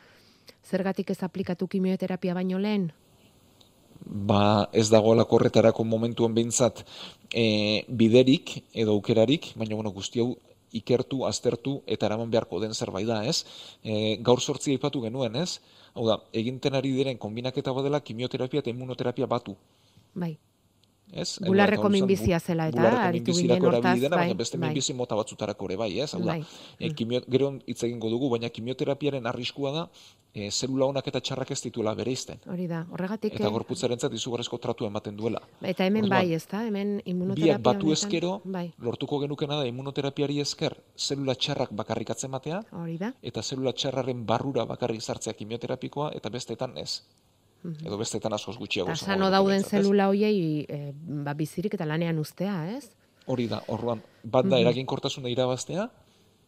zergatik 0.62 1.10
ez 1.10 1.22
aplikatu 1.26 1.66
kimioterapia 1.66 2.34
baino 2.34 2.58
lehen? 2.58 2.92
Ba 4.00 4.70
ez 4.72 4.88
dagoelako 4.90 5.36
horretarako 5.36 5.84
momentuen 5.84 6.34
behintzat 6.34 6.84
e, 7.34 7.84
biderik 7.88 8.60
edo 8.72 8.94
aukerarik, 8.94 9.52
baina 9.56 9.74
bueno, 9.74 9.90
guzti 9.90 10.22
hau 10.22 10.36
ikertu, 10.72 11.24
aztertu 11.26 11.80
eta 11.86 12.06
eraman 12.06 12.30
beharko 12.30 12.60
den 12.62 12.74
zerbait 12.74 13.08
da, 13.08 13.24
ez? 13.26 13.42
E, 13.82 14.16
gaur 14.22 14.40
sortzi 14.40 14.76
aipatu 14.76 15.02
genuen, 15.02 15.36
ez? 15.36 15.58
Hau 15.94 16.06
da, 16.06 16.20
eginten 16.32 16.78
ari 16.78 16.94
diren 16.94 17.18
kombinaketa 17.18 17.74
badela 17.74 18.00
kimioterapia 18.00 18.62
eta 18.62 18.70
immunoterapia 18.70 19.26
batu. 19.26 19.56
Bai. 20.14 20.36
Ez? 21.12 21.38
Bularreko 21.42 21.88
zen, 21.88 21.92
minbizia 21.92 22.38
zela 22.40 22.68
eta 22.70 22.90
aritu 23.08 23.32
ginen 23.34 23.64
hortaz, 23.64 23.98
dena, 24.00 24.16
bai, 24.16 24.26
baina 24.28 24.34
beste 24.38 24.58
bai. 24.58 24.68
minbizi 24.68 24.94
mota 24.94 25.16
batzutarako 25.18 25.66
ere 25.70 25.76
bai, 25.76 25.90
ez? 26.00 26.14
Hau 26.14 26.20
da, 26.22 26.36
Bai. 26.36 26.44
e, 26.78 26.92
kimio, 26.94 27.20
gero 27.28 27.52
hitz 27.66 27.82
egingo 27.82 28.10
dugu, 28.10 28.30
baina 28.30 28.48
kimioterapiaren 28.48 29.26
arriskua 29.26 29.72
da 29.72 29.84
e, 30.34 30.50
zelula 30.50 30.86
onak 30.86 31.08
eta 31.10 31.20
txarrak 31.20 31.50
ez 31.50 31.60
dituela 31.64 31.94
bereizten. 31.98 32.38
Hori 32.46 32.66
da, 32.70 32.84
horregatik... 32.92 33.34
Eta 33.34 33.48
eh, 33.48 33.52
gorputzarentzat 33.56 34.14
izugarrizko 34.14 34.58
tratu 34.62 34.86
ematen 34.86 35.16
duela. 35.18 35.40
Eta 35.60 35.86
hemen 35.88 36.06
Orduan, 36.06 36.18
bai, 36.20 36.34
ezta? 36.38 36.62
Hemen 36.66 37.00
immunoterapia 37.04 37.56
Biak 37.56 37.64
batu 37.66 37.86
honetan- 37.88 37.98
ezkero, 37.98 38.32
Bai, 38.44 38.66
lortuko 38.78 39.18
genukena 39.24 39.58
da 39.60 39.66
immunoterapiari 39.66 40.38
esker 40.40 40.76
zelula 40.96 41.34
txarrak 41.34 41.72
bakarrik 41.72 42.10
atzematea, 42.14 42.62
hori 42.82 42.98
da. 42.98 43.12
eta 43.22 43.42
zelula 43.42 43.72
txarraren 43.72 44.24
barrura 44.26 44.64
bakarrik 44.64 45.02
sartzea 45.02 45.34
kimioterapikoa, 45.34 46.12
eta 46.14 46.30
bestetan 46.30 46.78
ez. 46.78 47.02
Edo 47.60 47.98
bestetan 48.00 48.32
askoz 48.32 48.56
gutxiago. 48.56 48.92
Esango 48.92 49.12
sano 49.12 49.30
dauden 49.32 49.64
zelula 49.64 50.08
hoiei 50.08 50.64
e, 50.64 50.78
ba, 51.26 51.34
bizirik 51.36 51.76
eta 51.76 51.86
lanean 51.88 52.18
ustea, 52.22 52.54
ez? 52.72 52.90
Hori 53.30 53.46
da, 53.50 53.60
orduan, 53.68 54.00
bat 54.24 54.48
da 54.48 54.58
eraginkortasuna 54.62 55.28
irabaztea, 55.28 55.86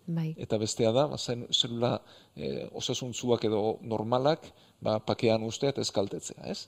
Bai. 0.06 0.32
eta 0.40 0.58
bestea 0.58 0.92
da, 0.96 1.06
ba, 1.12 1.18
zen, 1.18 1.44
zelula 1.52 1.98
e, 2.34 2.66
osasuntzuak 2.80 3.44
edo 3.50 3.62
normalak, 3.84 4.48
ba, 4.80 4.98
pakean 5.04 5.44
ustea 5.46 5.74
eta 5.74 5.84
eskaltetzea, 5.84 6.48
ez? 6.48 6.64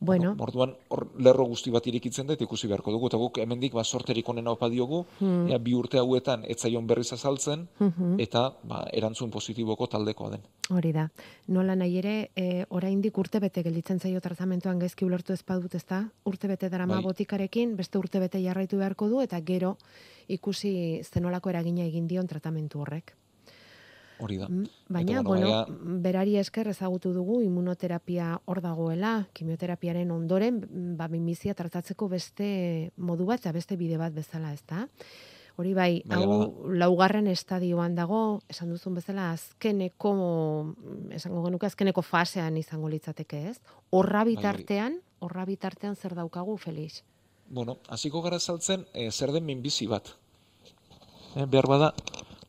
Bueno, 0.00 0.36
Orduan, 0.38 0.76
hor 0.94 1.08
lerro 1.18 1.44
guzti 1.44 1.70
bat 1.74 1.84
irikitzen 1.86 2.26
da, 2.28 2.36
ikusi 2.38 2.68
beharko 2.68 2.92
dugu, 2.92 3.08
eta 3.08 3.16
guk 3.18 3.38
hemendik 3.42 3.72
ba, 3.74 3.82
sorterik 3.84 4.28
onena 4.28 4.52
opa 4.52 4.68
diogu, 4.70 5.04
Hmm. 5.18 5.48
ea, 5.50 5.58
bi 5.58 5.74
urte 5.74 5.98
hauetan 5.98 6.44
etzaion 6.46 6.86
berriz 6.86 7.12
azaltzen, 7.12 7.66
eta 8.18 8.52
ba, 8.62 8.84
erantzun 8.92 9.30
positiboko 9.30 9.86
taldekoa 9.88 10.30
den. 10.30 10.40
hori 10.70 10.92
da. 10.92 11.08
Nola 11.48 11.74
nahi 11.74 11.96
ere, 11.98 12.30
e, 12.36 12.64
oraindik 12.68 13.16
urte 13.18 13.40
bete 13.40 13.62
gelditzen 13.62 13.98
zaio 13.98 14.20
tratamentuan 14.20 14.78
gezki 14.78 15.04
ulertu 15.04 15.32
ez 15.32 15.42
badut, 15.42 15.74
ezta? 15.74 16.10
Urte 16.24 16.46
bete 16.46 16.68
darama 16.68 16.94
Bai. 16.96 17.02
botikarekin, 17.04 17.74
beste 17.76 17.98
urte 17.98 18.20
bete 18.20 18.40
jarraitu 18.42 18.76
beharko 18.76 19.08
du, 19.08 19.20
eta 19.20 19.40
gero 19.40 19.78
ikusi 20.28 21.00
zenolako 21.02 21.50
eragina 21.50 21.82
egin 21.84 22.06
dion 22.06 22.26
tratamentu 22.26 22.80
horrek. 22.80 23.14
Hori 24.18 24.36
da. 24.38 24.48
Mm, 24.48 24.66
Baina, 24.88 25.22
bueno, 25.22 25.48
ea, 25.48 25.64
berari 26.02 26.36
esker 26.40 26.68
ezagutu 26.72 27.12
dugu 27.14 27.40
immunoterapia 27.44 28.40
hor 28.46 28.60
dagoela, 28.64 29.28
kimioterapiaren 29.32 30.10
ondoren, 30.10 30.60
mm, 30.64 30.96
ba, 30.98 31.08
minbizia 31.08 31.54
tratatzeko 31.54 32.08
beste 32.08 32.92
modu 32.96 33.26
bat, 33.26 33.40
eta 33.40 33.52
beste 33.52 33.76
bide 33.76 33.98
bat 33.98 34.14
bezala, 34.14 34.52
ezta? 34.52 34.88
Hori 35.58 35.72
bai, 35.74 36.02
Bai, 36.06 36.22
hau 36.22 36.70
laugarren 36.70 37.26
estadioan 37.26 37.96
dago, 37.96 38.40
esan 38.48 38.70
duzun 38.70 38.94
bezala, 38.94 39.32
azkeneko, 39.34 40.12
mm, 40.70 41.12
esango 41.18 41.42
genuke, 41.46 41.66
azkeneko 41.66 42.02
fasean 42.02 42.56
izango 42.56 42.88
litzateke, 42.88 43.48
ez? 43.50 43.58
Horra 43.90 44.24
Bai, 44.24 44.36
bitartean, 44.36 45.00
horra 45.18 45.44
bitartean 45.46 45.96
zer 45.96 46.14
daukagu, 46.14 46.56
Felix? 46.58 47.02
Bueno, 47.50 47.78
hasiko 47.88 48.22
gara 48.22 48.38
saltzen 48.38 48.84
e, 48.92 49.10
zer 49.10 49.32
den 49.32 49.46
minbizi 49.46 49.86
bat. 49.86 50.12
E, 51.34 51.46
behar 51.46 51.66
bada, 51.66 51.94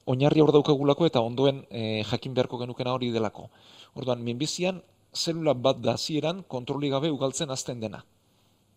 oinarri 0.09 0.41
hor 0.41 0.51
daukagulako 0.55 1.05
eta 1.05 1.21
ondoen 1.21 1.61
e, 1.69 2.01
jakin 2.09 2.33
beharko 2.33 2.57
genukena 2.63 2.95
hori 2.97 3.11
delako. 3.13 3.49
Orduan, 3.93 4.23
minbizian, 4.25 4.81
zelula 5.13 5.53
bat 5.53 5.81
da 5.85 5.93
hasieran 5.97 6.43
kontroli 6.47 6.89
gabe 6.89 7.11
ugaltzen 7.13 7.53
azten 7.53 7.81
dena. 7.83 8.01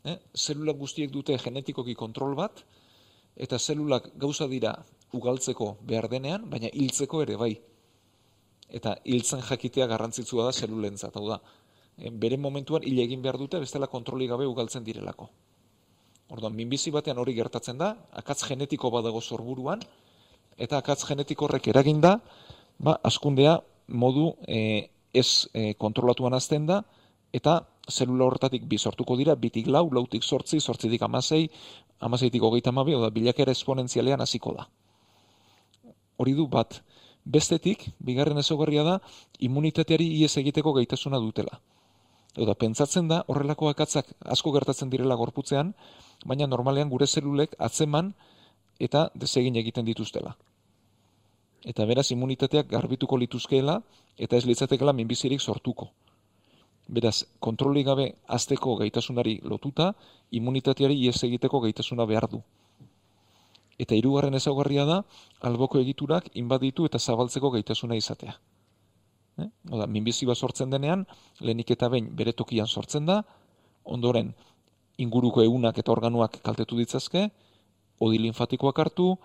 E, 0.05 0.19
zelula 0.37 0.75
guztiek 0.77 1.11
dute 1.13 1.39
genetikoki 1.41 1.95
kontrol 1.97 2.37
bat, 2.37 2.65
eta 3.37 3.59
zelulak 3.59 4.11
gauza 4.21 4.49
dira 4.49 4.75
ugaltzeko 5.17 5.77
behar 5.89 6.11
denean, 6.13 6.49
baina 6.51 6.69
hiltzeko 6.73 7.23
ere 7.25 7.39
bai. 7.41 7.53
Eta 8.69 8.97
hiltzen 9.05 9.45
jakitea 9.49 9.89
garrantzitsua 9.89 10.49
da 10.49 10.53
zelulentzat, 10.53 11.17
hau 11.17 11.27
da. 11.33 11.41
E, 11.97 12.11
bere 12.11 12.37
momentuan 12.37 12.85
hil 12.85 13.01
egin 13.01 13.25
behar 13.25 13.41
dute, 13.41 13.61
bestela 13.61 13.89
kontroli 13.89 14.29
gabe 14.29 14.49
ugaltzen 14.49 14.85
direlako. 14.85 15.31
Orduan, 16.33 16.55
minbizi 16.57 16.93
batean 16.93 17.19
hori 17.21 17.35
gertatzen 17.37 17.81
da, 17.81 17.95
akatz 18.21 18.43
genetiko 18.49 18.91
badago 18.93 19.21
sorburuan, 19.21 19.81
eta 20.59 20.79
akatz 20.79 21.05
genetiko 21.09 21.47
horrek 21.47 21.69
eraginda, 21.73 22.19
ba, 22.79 22.99
askundea 23.03 23.59
modu 23.89 24.33
e, 24.47 24.89
ez 25.13 25.49
e, 25.53 25.75
kontrolatuan 25.75 26.35
azten 26.35 26.67
da, 26.67 26.83
eta 27.33 27.63
zelula 27.91 28.27
horretatik 28.29 28.65
bi 28.69 28.79
sortuko 28.79 29.17
dira, 29.17 29.35
bitik 29.35 29.67
lau, 29.67 29.89
lautik 29.93 30.23
sortzi, 30.23 30.61
sortzitik 30.61 31.03
amasei, 31.03 31.49
amaseitik 32.01 32.43
hogeita 32.43 32.71
amabi, 32.71 32.95
oda 32.95 33.11
bilakera 33.11 33.53
esponentzialean 33.53 34.21
hasiko 34.21 34.55
da. 34.57 34.69
Hori 36.17 36.35
du 36.39 36.47
bat, 36.47 36.81
bestetik, 37.25 37.89
bigarren 37.99 38.39
ezaugarria 38.39 38.85
da, 38.87 38.99
immunitateari 39.39 40.07
ies 40.21 40.37
egiteko 40.39 40.75
gaitasuna 40.79 41.21
dutela. 41.23 41.61
Oda, 42.41 42.55
pentsatzen 42.57 43.09
da, 43.11 43.23
horrelako 43.29 43.69
akatzak 43.69 44.09
asko 44.35 44.53
gertatzen 44.55 44.91
direla 44.91 45.19
gorputzean, 45.21 45.75
baina 46.25 46.47
normalean 46.49 46.89
gure 46.89 47.07
zelulek 47.07 47.55
atzeman 47.59 48.15
eta 48.83 49.09
desegin 49.15 49.57
egiten 49.61 49.87
dituztela. 49.87 50.35
Eta 51.63 51.87
beraz, 51.87 52.09
immunitateak 52.11 52.71
garbituko 52.73 53.19
lituzkeela, 53.23 53.79
eta 54.19 54.37
ez 54.37 54.47
litzatekela 54.49 54.95
minbizirik 54.99 55.41
sortuko. 55.41 55.93
Beraz, 56.91 57.23
kontroli 57.39 57.85
gabe 57.87 58.09
azteko 58.27 58.75
gaitasunari 58.81 59.37
lotuta, 59.47 59.93
immunitateari 60.35 60.97
ies 61.07 61.23
egiteko 61.23 61.61
gaitasuna 61.63 62.07
behar 62.11 62.27
du. 62.33 62.43
Eta 63.79 63.95
hirugarren 63.95 64.35
ezaugarria 64.35 64.85
da, 64.89 64.99
alboko 65.41 65.79
egiturak 65.81 66.27
inbaditu 66.43 66.89
eta 66.91 66.99
zabaltzeko 66.99 67.53
gaitasuna 67.55 67.97
izatea. 67.97 68.35
Eh? 69.39 69.49
Oda, 69.71 69.87
minbizi 69.87 70.27
bat 70.29 70.37
sortzen 70.37 70.75
denean, 70.75 71.07
lehenik 71.41 71.71
eta 71.77 71.89
behin 71.89 72.11
bere 72.17 72.35
tokian 72.37 72.67
sortzen 72.67 73.07
da, 73.07 73.23
ondoren 73.85 74.35
inguruko 74.99 75.43
egunak 75.43 75.79
eta 75.79 75.95
organuak 75.95 76.43
kaltetu 76.45 76.77
ditzazke, 76.77 77.31
odi 78.01 78.19
linfatikoak 78.19 78.79
hartu, 78.79 79.17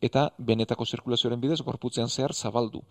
eta 0.00 0.30
benetako 0.38 0.86
zirkulazioaren 0.86 1.40
bidez 1.40 1.60
gorputzean 1.62 2.08
zehar 2.08 2.34
zabaldu. 2.34 2.82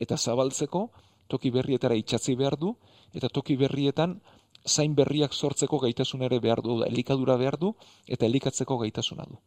Eta 0.00 0.16
zabaltzeko, 0.16 0.90
toki 1.28 1.50
berrietara 1.50 1.96
itxatzi 1.96 2.34
behar 2.36 2.58
du, 2.60 2.74
eta 3.14 3.28
toki 3.28 3.56
berrietan 3.56 4.20
zain 4.66 4.94
berriak 4.94 5.32
sortzeko 5.32 5.78
gaitasun 5.78 6.22
ere 6.22 6.40
behar 6.40 6.62
du, 6.62 6.78
da, 6.80 6.86
elikadura 6.86 7.36
behar 7.36 7.58
du, 7.60 7.74
eta 8.06 8.26
elikatzeko 8.26 8.78
gaitasuna 8.78 9.26
du. 9.28 9.38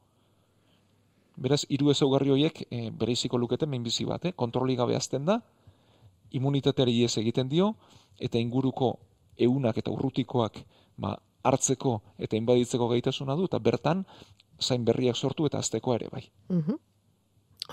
Beraz, 1.38 1.66
hiru 1.70 1.92
ezaugarri 1.94 2.34
horiek 2.34 2.64
e, 2.70 2.90
bereiziko 2.90 3.38
lukete 3.38 3.68
minbizi 3.70 4.06
bat, 4.06 4.26
eh? 4.26 4.34
kontroli 4.34 4.76
gabe 4.76 4.96
azten 4.96 5.26
da, 5.26 5.42
immunitateari 6.38 7.04
ez 7.06 7.18
egiten 7.22 7.50
dio, 7.50 7.76
eta 8.20 8.40
inguruko 8.42 8.98
eunak 9.38 9.78
eta 9.78 9.94
urrutikoak 9.94 10.58
ba, 10.98 11.16
hartzeko 11.46 12.00
eta 12.18 12.38
inbaditzeko 12.38 12.90
gaitasuna 12.90 13.36
du, 13.38 13.46
eta 13.46 13.60
bertan 13.60 14.04
zain 14.60 14.86
berriak 14.86 15.16
sortu 15.16 15.46
eta 15.46 15.60
azteko 15.60 15.96
ere 15.96 16.10
bai. 16.12 16.32
Mhm. 16.50 16.76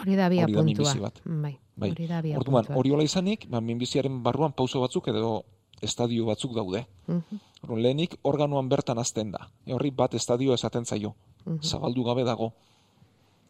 Hori 0.00 0.16
da 0.16 0.28
bia 0.28 0.42
Hori 0.44 0.52
da 0.52 0.58
puntua. 0.62 0.84
minbizi 0.84 0.98
bat. 1.00 1.20
Bai, 1.24 1.58
Bai. 1.76 1.90
hori 1.90 2.06
da 2.06 2.20
bia 2.20 2.36
Orduan, 2.38 2.64
puntua. 2.64 2.76
hori 2.80 2.90
hola 2.90 3.02
izanik, 3.04 3.46
ba, 3.48 3.60
minbiziaren 3.60 4.22
barruan 4.22 4.52
pauso 4.52 4.80
batzuk 4.80 5.06
edo 5.08 5.44
estadio 5.80 6.24
batzuk 6.26 6.52
daude. 6.54 6.86
Mhm, 7.06 7.38
Orduan, 7.62 7.82
lehenik 7.82 8.16
organoan 8.22 8.68
bertan 8.68 8.98
azten 8.98 9.30
da. 9.30 9.48
E, 9.66 9.72
horri 9.72 9.90
bat 9.90 10.14
estadio 10.14 10.54
esaten 10.54 10.84
zaio. 10.84 11.14
mhm. 11.46 11.62
Zabaldu 11.62 12.02
gabe 12.04 12.24
dago. 12.24 12.52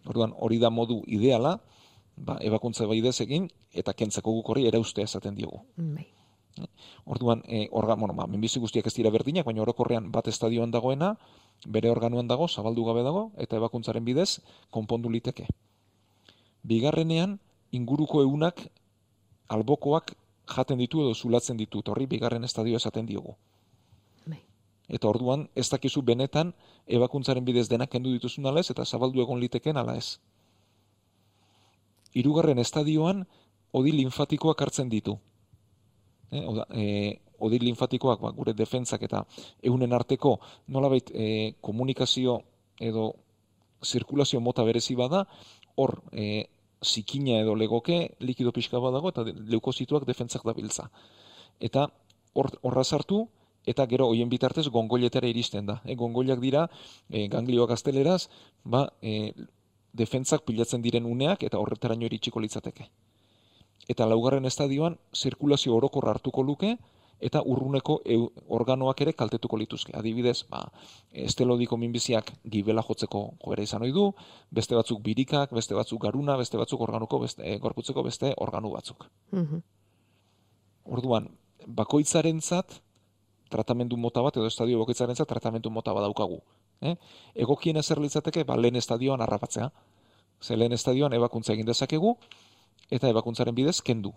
Orduan, 0.07 0.35
hori 0.39 0.59
da 0.59 0.69
modu 0.71 1.03
ideala, 1.07 1.61
ba, 2.17 2.37
ebakuntza 2.41 2.87
baidez 2.87 3.21
egin, 3.21 3.49
eta 3.73 3.93
kentzeko 3.95 4.33
guk 4.33 4.49
hori 4.51 4.67
erauste 4.67 5.03
esaten 5.03 5.35
diogu. 5.35 5.63
Bai. 5.77 6.07
Orduan, 7.05 7.43
e, 7.47 7.69
organ, 7.73 7.99
bueno, 8.01 8.15
ba, 8.15 8.27
minbizi 8.27 8.61
guztiak 8.63 8.87
ez 8.87 8.95
dira 8.95 9.11
berdinak, 9.11 9.47
baina 9.47 9.63
orokorrean 9.63 10.11
bat 10.13 10.29
estadioan 10.31 10.71
dagoena, 10.71 11.15
bere 11.67 11.91
organuan 11.91 12.29
dago, 12.29 12.49
zabaldu 12.49 12.85
gabe 12.85 13.03
dago, 13.03 13.31
eta 13.39 13.59
ebakuntzaren 13.59 14.05
bidez, 14.05 14.41
konpondu 14.71 15.11
liteke. 15.11 15.49
Bigarrenean, 16.63 17.39
inguruko 17.73 18.23
egunak, 18.23 18.63
albokoak 19.49 20.15
jaten 20.55 20.79
ditu 20.79 21.03
edo 21.03 21.15
zulatzen 21.15 21.59
ditu, 21.59 21.83
eta 21.83 21.93
horri 21.93 22.07
bigarren 22.07 22.45
estadio 22.45 22.77
esaten 22.77 23.07
diogu. 23.07 23.37
Bai. 24.27 24.41
Eta 24.89 25.09
orduan, 25.09 25.49
ez 25.55 25.69
dakizu 25.73 26.03
benetan, 26.03 26.55
ebakuntzaren 26.87 27.45
bidez 27.45 27.69
denak 27.69 27.91
kendu 27.91 28.13
dituzun 28.13 28.47
ez, 28.57 28.71
eta 28.71 28.85
zabaldu 28.85 29.21
egon 29.21 29.41
liteken 29.41 29.77
ala 29.77 29.97
ez. 29.97 30.19
Hirugarren 32.15 32.59
estadioan, 32.59 33.27
odi 33.73 33.93
linfatikoak 33.93 34.61
hartzen 34.63 34.89
ditu. 34.89 35.19
E, 36.31 36.45
oda, 36.47 36.67
e, 36.75 37.21
odi 37.39 37.59
linfatikoak 37.59 38.21
ba, 38.21 38.33
gure 38.33 38.55
defentzak 38.55 39.03
eta 39.03 39.25
egunen 39.63 39.93
arteko 39.93 40.39
nolabait 40.69 41.11
e, 41.13 41.55
komunikazio 41.61 42.41
edo 42.81 43.13
zirkulazio 43.85 44.41
mota 44.41 44.65
berezi 44.65 44.95
bada, 44.97 45.25
hor 45.77 46.01
e, 46.13 46.47
zikina 46.85 47.41
edo 47.41 47.55
legoke 47.55 48.17
likido 48.21 48.53
pixka 48.53 48.81
bat 48.81 48.95
dago 48.95 49.13
eta 49.13 49.25
leukozituak 49.25 50.07
defentzak 50.09 50.45
dabiltza. 50.45 50.89
Eta 51.61 51.89
hor, 52.35 52.51
horra 52.63 52.85
sartu 52.85 53.25
eta 53.67 53.87
gero 53.89 54.09
hoien 54.13 54.29
bitartez 54.29 54.69
gongoiletara 54.69 55.29
iristen 55.29 55.67
da. 55.67 55.81
E, 55.85 55.97
gongoiak 55.97 56.41
dira 56.41 56.69
e, 57.09 57.27
ganglioak 57.33 57.75
gazteleraz, 57.75 58.29
ba, 58.65 58.87
e, 59.03 59.33
defentzak 59.95 60.45
pilatzen 60.45 60.83
diren 60.83 61.07
uneak 61.07 61.45
eta 61.47 61.61
horretaraino 61.61 62.09
iritsiko 62.09 62.43
litzateke. 62.43 62.89
Eta 63.89 64.07
laugarren 64.09 64.45
estadioan 64.49 64.99
zirkulazio 65.15 65.75
orokorra 65.77 66.15
hartuko 66.15 66.43
luke 66.43 66.77
eta 67.25 67.41
urruneko 67.47 68.01
organoak 68.53 69.01
ere 69.01 69.13
kaltetuko 69.17 69.57
lituzke. 69.57 69.95
Adibidez, 69.97 70.45
ba, 70.51 70.65
estelodiko 71.25 71.77
minbiziak 71.81 72.33
gibela 72.51 72.83
jotzeko 72.83 73.23
joera 73.45 73.63
izan 73.63 73.87
ohi 73.87 73.95
du, 73.95 74.11
beste 74.51 74.77
batzuk 74.77 75.01
birikak, 75.05 75.55
beste 75.55 75.77
batzuk 75.79 76.03
garuna, 76.03 76.37
beste 76.37 76.61
batzuk 76.61 76.81
organuko, 76.81 77.21
beste, 77.23 77.45
e, 77.47 77.59
gorputzeko 77.63 78.03
beste 78.03 78.35
organu 78.37 78.75
batzuk. 78.75 79.07
Mhm. 79.33 79.63
Orduan, 80.85 81.31
bakoitzarentzat 81.67 82.81
tratamendu 83.49 83.97
mota 83.97 84.23
bat 84.23 84.37
edo 84.37 84.47
estadio 84.51 84.79
bakoitzarentzat 84.83 85.29
tratamendu 85.29 85.71
mota 85.71 85.95
bat 85.95 86.05
daukagu. 86.05 86.43
Eh? 86.83 86.97
Egokien 87.35 87.77
ezer 87.77 88.01
litzateke, 88.03 88.45
ba, 88.45 88.57
lehen 88.57 88.77
estadioan 88.77 89.23
harrapatzea. 89.23 89.71
Ze 90.43 90.57
lehen 90.57 90.73
estadioan 90.73 91.15
ebakuntza 91.17 91.55
egin 91.55 91.67
dezakegu, 91.67 92.19
eta 92.91 93.09
ebakuntzaren 93.09 93.55
bidez 93.55 93.81
kendu. 93.83 94.13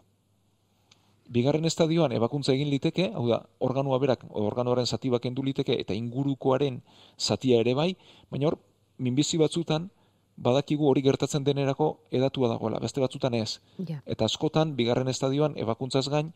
Bigarren 1.28 1.66
estadioan 1.68 2.14
ebakuntza 2.16 2.54
egin 2.54 2.70
liteke, 2.72 3.12
hau 3.14 3.26
da, 3.28 3.42
organua 3.60 4.00
berak, 4.00 4.24
organoaren 4.32 4.86
zati 4.86 5.10
bat 5.12 5.22
kendu 5.22 5.44
liteke, 5.44 5.76
eta 5.82 5.94
ingurukoaren 5.94 6.82
zatia 7.20 7.60
ere 7.60 7.74
bai, 7.76 7.96
baina 8.32 8.48
hor, 8.48 8.58
minbizi 8.98 9.38
batzutan, 9.38 9.90
badakigu 10.38 10.88
hori 10.88 11.02
gertatzen 11.02 11.44
denerako 11.44 11.90
edatua 12.12 12.48
dagoela, 12.54 12.80
beste 12.80 13.02
batzutan 13.02 13.34
ez. 13.34 13.60
Ja. 13.90 14.00
Eta 14.06 14.26
askotan, 14.26 14.76
bigarren 14.78 15.12
estadioan 15.12 15.58
ebakuntzaz 15.58 16.08
gain, 16.14 16.32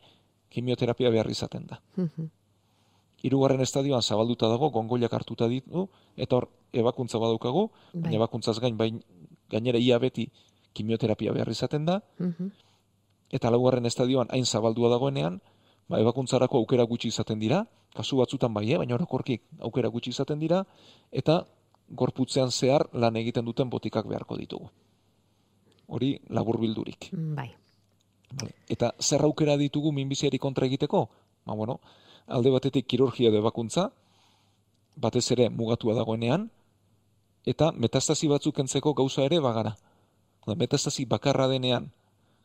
kimioterapia 0.52 1.10
behar 1.10 1.30
izaten 1.30 1.66
da. 1.70 1.80
Mhm. 1.96 2.28
Hirugarren 3.22 3.60
estadioan 3.62 4.02
zabalduta 4.02 4.48
dago, 4.50 4.70
gongoiak 4.74 5.12
hartuta 5.14 5.46
ditu, 5.48 5.88
eta 6.16 6.36
hor 6.36 6.48
ebakuntza 6.72 7.18
badaukagu, 7.22 7.68
baina 7.92 8.08
Bai. 8.08 8.16
ebakuntzaz 8.16 8.58
gain, 8.60 8.76
bain, 8.76 9.02
gainera 9.48 9.78
ia 9.78 9.98
beti 9.98 10.28
kimioterapia 10.72 11.32
behar 11.32 11.48
izaten 11.50 11.84
da, 11.86 12.02
Mhm. 12.18 12.50
eta 13.30 13.50
laugarren 13.50 13.86
estadioan 13.86 14.28
hain 14.30 14.44
zabaldua 14.44 14.90
dagoenean, 14.90 15.40
ba, 15.88 15.98
ebakuntzarako 16.00 16.58
aukera 16.58 16.84
gutxi 16.84 17.08
izaten 17.08 17.38
dira, 17.38 17.66
kasu 17.94 18.16
batzutan 18.16 18.52
bai, 18.54 18.72
eh? 18.72 18.78
baina 18.78 18.94
orokorki 18.94 19.40
aukera 19.60 19.88
gutxi 19.88 20.10
izaten 20.10 20.38
dira, 20.38 20.66
eta 21.10 21.46
gorputzean 21.88 22.50
zehar 22.50 22.88
lan 22.92 23.16
egiten 23.16 23.44
duten 23.44 23.68
botikak 23.70 24.06
beharko 24.06 24.36
ditugu. 24.36 24.70
Hori 25.88 26.20
labur 26.28 26.58
bildurik. 26.58 27.10
Bai. 27.12 27.50
Vale. 28.32 28.54
Eta 28.68 28.94
zer 28.98 29.22
aukera 29.22 29.58
ditugu 29.58 29.92
minbiziari 29.92 30.38
kontra 30.38 30.66
egiteko? 30.66 31.08
Ba, 31.44 31.54
bueno, 31.54 31.80
alde 32.26 32.50
batetik 32.50 32.86
kirurgia 32.86 33.28
edo 33.28 33.38
ebakuntza, 33.38 33.90
batez 34.96 35.30
ere 35.32 35.50
mugatua 35.50 35.94
dagoenean, 35.94 36.50
eta 37.44 37.72
metastasi 37.72 38.28
batzuk 38.28 38.54
kentzeko 38.56 38.94
gauza 38.94 39.24
ere 39.24 39.40
bagara. 39.40 39.76
Metastasi 40.46 41.04
bakarra 41.06 41.46
denean, 41.48 41.92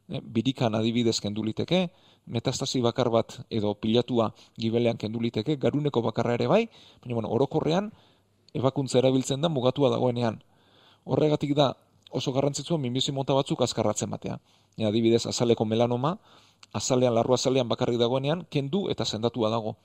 eh, 0.10 0.22
birikan 0.22 0.76
adibidez 0.76 1.20
kendu 1.20 1.44
liteke, 1.44 1.90
metastasi 2.28 2.82
bakar 2.82 3.10
bat 3.10 3.40
edo 3.50 3.74
pilatua 3.76 4.34
gibelean 4.58 4.98
kendu 4.98 5.20
liteke, 5.20 5.56
garuneko 5.58 6.02
bakarra 6.02 6.36
ere 6.36 6.48
bai, 6.48 6.70
baina 7.02 7.16
bueno, 7.16 7.30
orokorrean 7.30 7.92
ebakuntza 8.54 9.00
erabiltzen 9.00 9.42
da 9.42 9.50
mugatua 9.50 9.90
dagoenean. 9.90 10.44
Horregatik 11.06 11.56
da 11.56 11.76
oso 12.12 12.32
garrantzitsua 12.32 12.78
minbizi 12.78 13.12
mota 13.12 13.34
batzuk 13.34 13.62
azkarratzen 13.62 14.10
batea. 14.10 14.40
E, 14.78 14.86
adibidez, 14.86 15.26
azaleko 15.26 15.66
melanoma, 15.66 16.18
azalean, 16.74 17.16
larru 17.16 17.34
azalean 17.34 17.68
bakarrik 17.68 18.00
dagoenean, 18.00 18.46
kendu 18.50 18.88
eta 18.94 19.06
sendatua 19.06 19.50
dago. 19.50 19.78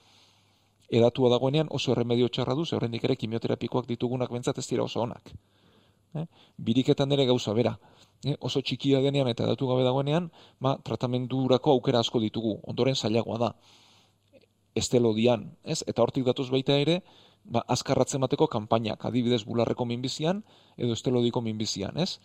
Edatua 0.93 1.31
dagoenean 1.33 1.71
oso 1.71 1.93
erremedio 1.93 2.29
txarra 2.29 2.55
du, 2.55 2.67
horrendik 2.77 3.05
ere 3.05 3.17
kimioterapikoak 3.17 3.89
ditugunak 3.89 4.31
bentsat 4.31 4.59
ez 4.59 4.67
dira 4.69 4.85
oso 4.85 5.01
onak. 5.01 5.33
Eh? 6.15 6.27
Biriketan 6.59 7.13
ere 7.13 7.27
gauza 7.27 7.55
bera. 7.57 7.79
Eh? 8.23 8.37
Oso 8.41 8.63
txikia 8.63 9.01
denean 9.03 9.29
eta 9.31 9.45
edatu 9.49 9.67
gabe 9.67 9.83
dagoenean, 9.87 10.31
ba, 10.63 10.77
tratamendurako 10.87 11.75
aukera 11.75 12.03
asko 12.05 12.21
ditugu, 12.23 12.59
ondoren 12.71 12.95
zailagoa 12.95 13.39
da. 13.39 13.51
Estelodian, 14.79 15.49
ez? 15.65 15.83
Eta 15.87 16.05
hortik 16.05 16.25
datuz 16.25 16.49
baita 16.51 16.79
ere, 16.79 17.01
ba, 17.45 17.65
azkarratzen 17.75 18.23
bateko 18.23 18.47
kanpainak, 18.47 19.05
adibidez 19.05 19.43
bularreko 19.45 19.85
minbizian, 19.85 20.45
edo 20.79 20.95
estelodiko 20.95 21.43
minbizian, 21.43 21.99
ez? 21.99 22.21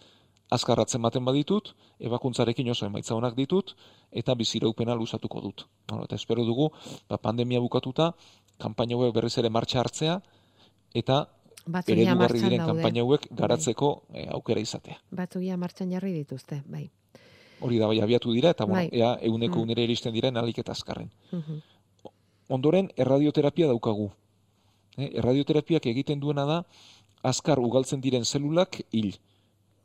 Azkarratzen 0.54 1.02
baten 1.04 1.26
baditut, 1.28 1.74
ebakuntzarekin 2.00 2.70
oso 2.72 2.86
emaitza 2.88 3.18
onak 3.18 3.36
ditut, 3.36 3.74
eta 4.12 4.36
biziraupena 4.38 4.96
luzatuko 4.96 5.42
dut. 5.44 5.66
Bueno, 5.90 6.06
eta 6.06 6.16
espero 6.16 6.46
dugu, 6.46 6.70
ba, 7.10 7.18
pandemia 7.18 7.60
bukatuta, 7.60 8.14
kanpaina 8.62 8.96
hauek 8.96 9.16
berriz 9.18 9.34
ere 9.42 9.50
martxa 9.50 9.82
hartzea, 9.82 10.22
eta 10.96 11.26
Batzuk 11.68 11.94
eredugarri 11.94 12.18
martxan 12.20 12.50
diren 12.50 12.62
daude. 12.66 12.82
kanpaina 12.82 13.02
hauek 13.02 13.28
garatzeko 13.32 14.04
eh, 14.14 14.28
aukera 14.32 14.60
izatea. 14.62 14.98
Batzuk 15.12 15.42
ja 15.44 15.58
martxan 15.58 15.92
jarri 15.92 16.14
dituzte, 16.14 16.62
bai. 16.66 16.90
Hori 17.60 17.78
da 17.80 17.88
bai 17.88 18.00
abiatu 18.02 18.32
dira, 18.34 18.52
eta 18.52 18.66
bueno, 18.66 18.88
Bai. 18.90 19.00
ea 19.00 19.18
euneko 19.22 19.58
Mm. 19.60 19.62
unera 19.64 19.82
iristen 19.82 20.14
diren 20.14 20.38
alik 20.38 20.58
eta 20.60 20.72
azkarren. 20.72 21.10
Mhm. 21.32 21.62
Ondoren, 22.50 22.92
erradioterapia 22.96 23.68
daukagu. 23.68 24.12
Eh, 24.98 25.12
erradioterapiak 25.20 25.86
egiten 25.86 26.20
duena 26.20 26.46
da, 26.46 26.66
azkar 27.24 27.60
ugaltzen 27.60 28.00
diren 28.02 28.24
zelulak 28.26 28.82
hil. 28.92 29.16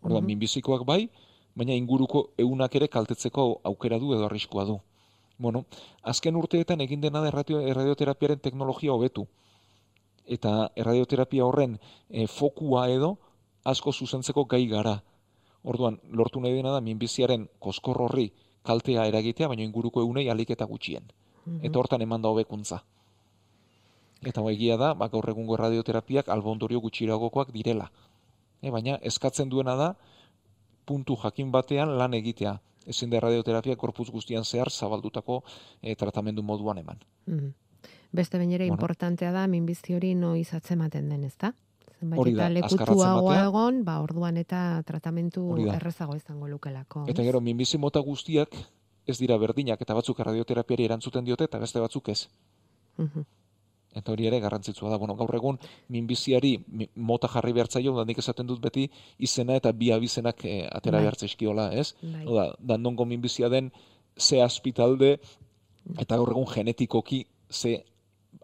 Orduan, 0.03 0.23
Mhm. 0.23 0.27
minbizikoak 0.27 0.85
bai, 0.85 1.09
baina 1.55 1.75
inguruko 1.75 2.31
eunak 2.39 2.75
ere 2.75 2.89
kaltetzeko 2.89 3.61
aukera 3.65 3.99
du 3.99 4.15
edo 4.15 4.27
arriskua 4.27 4.65
du. 4.65 4.81
Bueno, 5.39 5.65
azken 6.03 6.37
urteetan 6.37 6.81
egin 6.81 7.01
dena 7.01 7.21
da 7.21 7.29
erradioterapiaren 7.29 8.39
teknologia 8.39 8.93
hobetu. 8.93 9.27
Eta 10.27 10.71
erradioterapia 10.77 11.45
horren 11.45 11.79
eh, 12.11 12.27
fokua 12.27 12.89
edo 12.89 13.19
asko 13.65 13.93
zuzentzeko 13.93 14.45
gai 14.45 14.67
gara. 14.69 15.03
Orduan, 15.65 16.01
lortu 16.11 16.41
nahi 16.41 16.55
dena 16.55 16.73
da 16.73 16.81
minbiziaren 16.81 17.49
koskorro 17.59 18.05
horri 18.05 18.33
kaltea 18.63 19.07
eragitea, 19.07 19.49
baina 19.49 19.63
inguruko 19.63 20.01
eunei 20.01 20.29
alik 20.31 20.51
eta 20.51 20.65
gutxien 20.65 21.05
Mhm. 21.47 21.65
eta 21.67 21.79
hortan 21.79 22.03
eman 22.03 22.23
da 22.23 22.29
hobekuntza. 22.29 22.85
Eta 24.23 24.41
egia 24.51 24.77
da, 24.77 24.95
ba, 24.95 25.09
gaur 25.09 25.29
egungo 25.29 25.57
radioterapiak 25.57 26.29
albondorio 26.29 26.81
gutxiragokoak 26.81 27.51
direla. 27.53 27.91
E, 28.63 28.71
baina 28.71 28.99
eskatzen 29.03 29.49
duena 29.51 29.75
da, 29.75 29.97
puntu 30.87 31.17
jakin 31.17 31.51
batean 31.51 31.97
lan 31.99 32.15
egitea. 32.15 32.61
Ezin 32.87 33.11
da 33.11 33.19
radioterapia 33.21 33.75
korpuz 33.77 34.11
guztian 34.11 34.45
zehar 34.45 34.71
zabaldutako 34.71 35.43
e, 35.83 35.95
tratamendu 35.97 36.43
moduan 36.43 36.79
eman. 36.79 36.99
Mhm. 37.27 37.51
Beste 38.13 38.37
behin 38.39 38.53
ere 38.53 38.65
Bueno. 38.67 38.75
importantea 38.75 39.33
da 39.33 39.47
minbizi 39.47 39.95
hori 39.95 40.15
noiz 40.15 40.53
atzematen 40.55 41.09
den, 41.09 41.25
ezta? 41.25 41.55
Zenbait 41.99 42.35
eta 42.35 42.49
lekutuagoa 42.51 43.45
egon, 43.47 43.85
ba 43.85 44.01
orduan 44.03 44.37
eta 44.37 44.83
tratamentu 44.85 45.57
errezago 45.73 46.17
izango 46.17 46.49
lukelako. 46.49 47.07
Eta 47.09 47.23
gero, 47.23 47.41
minbizi 47.41 47.79
mota 47.79 48.01
guztiak 48.01 48.51
ez 49.07 49.19
dira 49.19 49.37
berdinak, 49.39 49.81
eta 49.81 49.95
batzuk 49.95 50.19
radioterapiari 50.19 50.85
erantzuten 50.85 51.25
diote, 51.25 51.45
eta 51.45 51.59
beste 51.59 51.81
batzuk 51.81 52.09
ez. 52.09 52.29
Mhm. 52.99 53.25
Eta 53.95 54.13
hori 54.13 54.27
ere 54.27 54.41
garrantzitsua 54.41 54.89
da. 54.91 54.97
Bueno, 54.97 55.15
gaur 55.17 55.35
egun 55.35 55.59
minbiziari 55.89 56.65
mi- 56.69 56.89
mota 56.97 57.29
jarri 57.29 57.53
behar 57.53 57.69
zaio, 57.69 57.95
da 57.95 58.05
nik 58.05 58.19
esaten 58.19 58.47
dut 58.47 58.61
beti 58.61 58.91
izena 59.19 59.55
eta 59.57 59.73
bi 59.73 59.91
abizenak 59.93 60.45
eh, 60.45 60.67
atera 60.73 60.97
Bai. 60.99 61.03
behar 61.05 61.17
zaizkiola, 61.17 61.73
ez? 61.75 61.95
Bai. 62.03 62.25
Hau 62.27 62.35
da, 62.35 62.55
dandongo 62.59 63.05
minbizia 63.05 63.49
den 63.51 63.71
ze 64.17 64.41
aspitalde 64.43 65.21
eta 65.99 66.17
gaur 66.17 66.31
egun 66.31 66.47
genetikoki 66.47 67.27
ze 67.51 67.85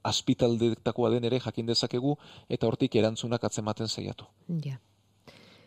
aspitaldetakoa 0.03 1.11
den 1.11 1.25
ere 1.25 1.41
jakin 1.41 1.67
dezakegu 1.67 2.17
eta 2.49 2.67
hortik 2.67 2.95
erantzunak 2.97 3.45
atzematen 3.45 3.89
zeiatu. 3.89 4.29
Ja. 4.65 4.79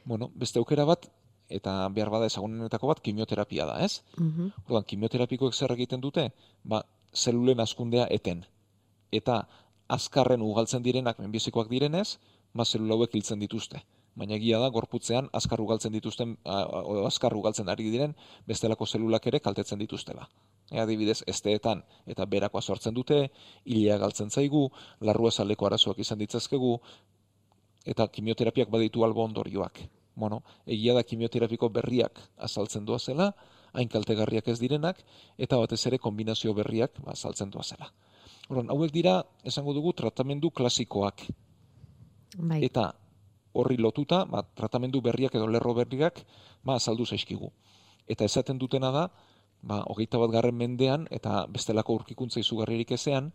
Bueno, 0.06 0.32
beste 0.36 0.60
aukera 0.60 0.86
bat 0.86 1.08
eta 1.52 1.74
behar 1.90 2.10
bada 2.10 2.28
ezagunenetako 2.32 2.88
bat 2.88 3.02
kimioterapia 3.04 3.66
da, 3.68 3.80
ez? 3.84 4.02
Mhm. 4.18 4.52
Orduan, 4.66 4.84
kimioterapikoek 4.88 5.54
zer 5.54 5.72
egiten 5.76 6.02
dute? 6.02 6.32
Ba, 6.64 6.84
zelulen 7.14 7.60
askundea 7.60 8.08
eten. 8.10 8.46
Eta 9.12 9.48
azkarren 9.92 10.42
ugaltzen 10.42 10.84
direnak 10.84 11.20
menbizikoak 11.20 11.70
direnez, 11.70 12.20
ba, 12.54 12.66
zelula 12.66 12.96
hauek 12.96 13.16
hiltzen 13.16 13.40
dituzte. 13.40 13.84
Baina 14.16 14.36
egia 14.36 14.60
da, 14.60 14.70
gorputzean 14.70 15.30
azkar 15.32 15.62
ugaltzen 15.64 15.94
dituzten, 15.96 16.38
azkar 17.08 17.36
ugaltzen 17.36 17.70
ari 17.72 17.92
diren, 17.92 18.16
bestelako 18.48 18.86
zelulak 18.86 19.28
ere 19.28 19.40
kaltetzen 19.40 19.80
dituztela. 19.80 20.28
E, 20.72 20.80
adibidez, 20.80 21.20
esteetan 21.28 21.84
eta 22.08 22.26
berakoa 22.26 22.62
sortzen 22.62 22.96
dute, 22.96 23.26
hilea 23.66 23.98
galtzen 24.00 24.30
zaigu, 24.32 24.70
larrua 25.02 25.32
zaleko 25.32 25.68
arazoak 25.68 26.00
izan 26.00 26.22
ditzazkegu, 26.22 26.78
eta 27.86 28.08
kimioterapiak 28.08 28.70
baditu 28.72 29.04
albo 29.04 29.26
ondorioak. 29.26 29.82
Bueno, 30.16 30.42
egia 30.66 30.94
da 30.94 31.04
kimioterapiko 31.04 31.70
berriak 31.70 32.20
azaltzen 32.38 32.86
doazela, 32.86 33.32
hain 33.74 33.90
kaltegarriak 33.90 34.48
ez 34.52 34.60
direnak, 34.60 35.00
eta 35.38 35.60
batez 35.60 35.80
ere 35.88 36.00
kombinazio 36.00 36.54
berriak 36.54 37.00
ba, 37.04 37.14
azaltzen 37.16 37.52
doazela. 37.52 37.92
Orduan, 38.50 38.72
hauek 38.74 38.92
dira, 38.92 39.22
esango 39.48 39.74
dugu, 39.74 39.94
tratamendu 39.96 40.52
klasikoak. 40.52 41.24
Bai. 42.38 42.60
Eta 42.68 42.92
horri 43.54 43.78
lotuta, 43.78 44.26
ba, 44.26 44.44
tratamendu 44.44 45.02
berriak 45.04 45.36
edo 45.36 45.48
lerro 45.48 45.74
berriak 45.76 46.24
ba, 46.64 46.76
azaldu 46.76 47.06
zaizkigu. 47.06 47.52
Eta 48.08 48.28
esaten 48.28 48.60
dutena 48.60 48.92
da, 48.92 49.08
ba, 49.62 49.84
hogeita 49.88 50.18
bat 50.22 50.32
garren 50.32 50.58
mendean, 50.58 51.08
eta 51.12 51.46
bestelako 51.50 52.00
urkikuntza 52.02 52.40
izugarririk 52.40 52.92
ezean, 52.98 53.32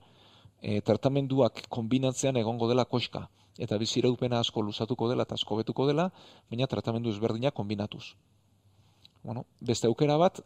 e, 0.61 0.81
tratamenduak 0.81 1.67
kombinatzean 1.69 2.37
egongo 2.37 2.69
dela 2.69 2.85
koska. 2.85 3.29
Eta 3.59 3.79
biziraupena 3.81 4.41
asko 4.41 4.63
luzatuko 4.63 5.09
dela 5.09 5.25
eta 5.25 5.35
asko 5.39 5.57
betuko 5.57 5.87
dela, 5.89 6.11
baina 6.51 6.67
tratamendu 6.67 7.11
ezberdinak 7.11 7.55
kombinatuz. 7.55 8.15
Bueno, 9.23 9.47
beste 9.61 9.89
aukera 9.89 10.17
bat, 10.21 10.43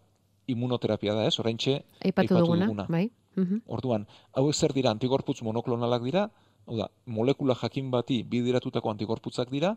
immunoterapia 0.46 1.14
da 1.14 1.26
ez, 1.26 1.38
oraintxe 1.38 1.82
Aipatu 2.04 2.38
duguna, 2.38 2.66
duguna. 2.66 2.86
bai? 2.88 3.10
Mhm. 3.36 3.62
Orduan, 3.66 4.06
hauek 4.32 4.54
zer 4.54 4.72
dira 4.72 4.90
antigorputz 4.90 5.42
monoklonalak 5.42 6.02
dira, 6.02 6.30
hau 6.66 6.76
da, 6.76 6.88
molekula 7.06 7.54
jakin 7.54 7.90
bati 7.90 8.22
bidiratutako 8.22 8.90
antigorputzak 8.90 9.50
dira, 9.50 9.76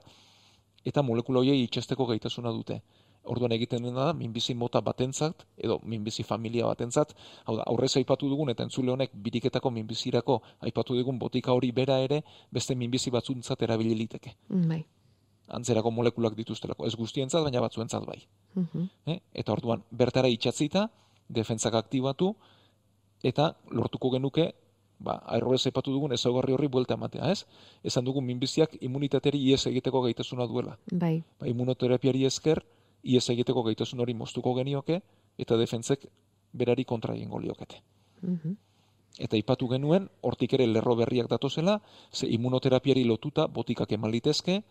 eta 0.86 1.02
molekula 1.02 1.40
horiei 1.40 1.64
itxesteko 1.64 2.06
gaitasuna 2.06 2.52
dute. 2.52 2.82
Orduan 3.24 3.54
egiten 3.56 3.86
dena 3.86 4.10
da, 4.10 4.14
minbizi 4.14 4.54
mota 4.54 4.82
batentzat, 4.84 5.46
edo 5.56 5.78
minbizi 5.88 6.26
familia 6.28 6.66
batentzat, 6.68 7.14
hau 7.46 7.56
da, 7.56 7.64
aurrez 7.72 7.94
aipatu 8.02 8.28
dugun, 8.28 8.52
eta 8.52 8.66
entzule 8.68 8.92
honek 8.92 9.14
biriketako 9.16 9.72
minbizirako 9.72 10.42
aipatu 10.68 10.98
dugun 10.98 11.20
botika 11.20 11.54
hori 11.56 11.72
bera 11.72 12.02
ere, 12.04 12.24
beste 12.52 12.76
minbizi 12.76 13.14
batzuntzat 13.16 13.64
erabili 13.64 13.96
liteke. 13.96 14.36
Bai. 14.50 14.82
Antzerako 15.56 15.92
molekulak 15.92 16.36
dituztelako, 16.36 16.88
ez 16.88 16.96
guztientzat, 17.00 17.44
baina 17.44 17.62
batzuentzat 17.64 18.04
bai. 18.06 18.20
Mhm. 18.56 18.90
Eh? 19.08 19.20
Eta 19.34 19.56
orduan, 19.56 19.84
bertara 19.92 20.28
itxatzita, 20.28 20.90
defentzak 21.30 21.80
aktibatu, 21.80 22.36
eta 23.24 23.54
lortuko 23.72 24.12
genuke, 24.12 24.52
ba, 25.00 25.18
aerrorez 25.36 25.66
aipatu 25.68 25.92
dugun 25.96 26.12
ezaugarri 26.16 26.54
horri 26.56 26.68
buelta 26.68 26.96
ematea, 27.00 27.32
ez? 27.32 27.46
Esan 27.84 28.06
dugun 28.08 28.26
minbiziak 28.28 28.76
immunitateari 28.82 29.40
ies 29.52 29.66
egiteko 29.72 30.04
gaitasuna 30.06 30.48
duela. 30.48 30.78
Bai. 30.92 31.24
Ba, 31.40 31.48
immunoterapiari 31.48 32.26
esker, 32.30 32.64
ies 33.04 33.30
egiteko 33.30 33.64
gaitasun 33.64 34.00
hori 34.00 34.14
moztuko 34.14 34.54
genioke, 34.56 35.02
eta 35.38 35.58
defentzek 35.58 36.06
berari 36.54 36.86
kontra 36.86 37.16
egingo 37.16 37.40
liokete. 37.40 37.82
Mhm. 38.22 38.56
Eta 39.20 39.38
ipatu 39.38 39.68
genuen, 39.70 40.08
hortik 40.22 40.54
ere 40.54 40.66
lerro 40.68 40.96
berriak 40.96 41.28
datozela, 41.30 41.82
ze 42.12 42.28
immunoterapiari 42.28 43.04
lotuta 43.04 43.46
botikak 43.48 43.92
eman 43.92 44.12
litezke, 44.12 44.64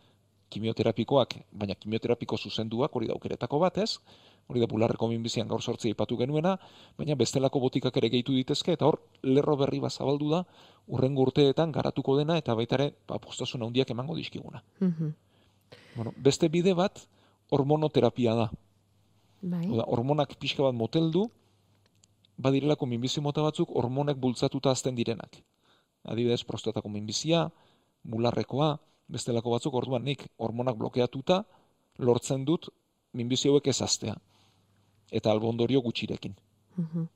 kimioterapikoak, 0.52 1.36
baina 1.52 1.74
kimioterapiko 1.74 2.36
zuzenduak, 2.36 2.94
hori 2.96 3.06
da 3.06 3.14
aukeretako 3.16 3.60
bat, 3.62 3.78
ez? 3.78 3.98
Hori 4.50 4.60
da 4.60 4.66
bularreko 4.66 5.06
minbizian 5.08 5.48
gaur 5.48 5.62
sortzi 5.62 5.92
ipatu 5.92 6.18
genuena, 6.18 6.56
baina 6.98 7.14
bestelako 7.14 7.60
botikak 7.62 7.96
ere 7.96 8.10
gehitu 8.10 8.34
ditezke, 8.36 8.74
eta 8.76 8.88
hor 8.88 8.98
lerro 9.22 9.56
berri 9.56 9.80
bat 9.80 9.92
zabaldu 9.92 10.32
da, 10.34 10.42
urrengo 10.88 11.22
urteetan 11.22 11.72
garatuko 11.72 12.18
dena, 12.18 12.36
eta 12.42 12.56
baita 12.58 12.76
ere, 12.80 12.90
ba, 13.08 13.20
postasun 13.22 13.62
handiak 13.62 13.94
emango 13.94 14.18
dizkiguna. 14.18 14.62
Mhm. 14.80 15.14
Bueno, 15.94 16.12
beste 16.16 16.48
bide 16.48 16.74
bat, 16.74 17.06
hormonoterapia 17.52 18.34
da. 18.38 18.48
Bai. 19.42 19.66
Oda, 19.68 19.86
hormonak 19.90 20.36
pixka 20.40 20.64
bat 20.64 20.76
moteldu, 20.78 21.26
badirelako 22.42 22.86
minbizi 22.88 23.20
mota 23.20 23.42
batzuk 23.44 23.72
hormonek 23.76 24.20
bultzatuta 24.22 24.70
azten 24.70 24.96
direnak. 24.98 25.40
Adibidez, 26.02 26.42
prostatako 26.48 26.90
minbizia, 26.90 27.46
bularrekoa, 28.02 28.76
bestelako 29.12 29.56
batzuk, 29.56 29.74
orduan 29.74 30.06
nik 30.06 30.24
hormonak 30.38 30.78
blokeatuta 30.78 31.42
lortzen 31.98 32.46
dut 32.48 32.70
minbizi 33.12 33.50
hauek 33.50 33.68
ez 33.68 33.80
aztea. 33.82 34.14
Eta 35.12 35.30
albondorio 35.30 35.82
gutxirekin. 35.84 36.34
Mhm. 36.76 37.08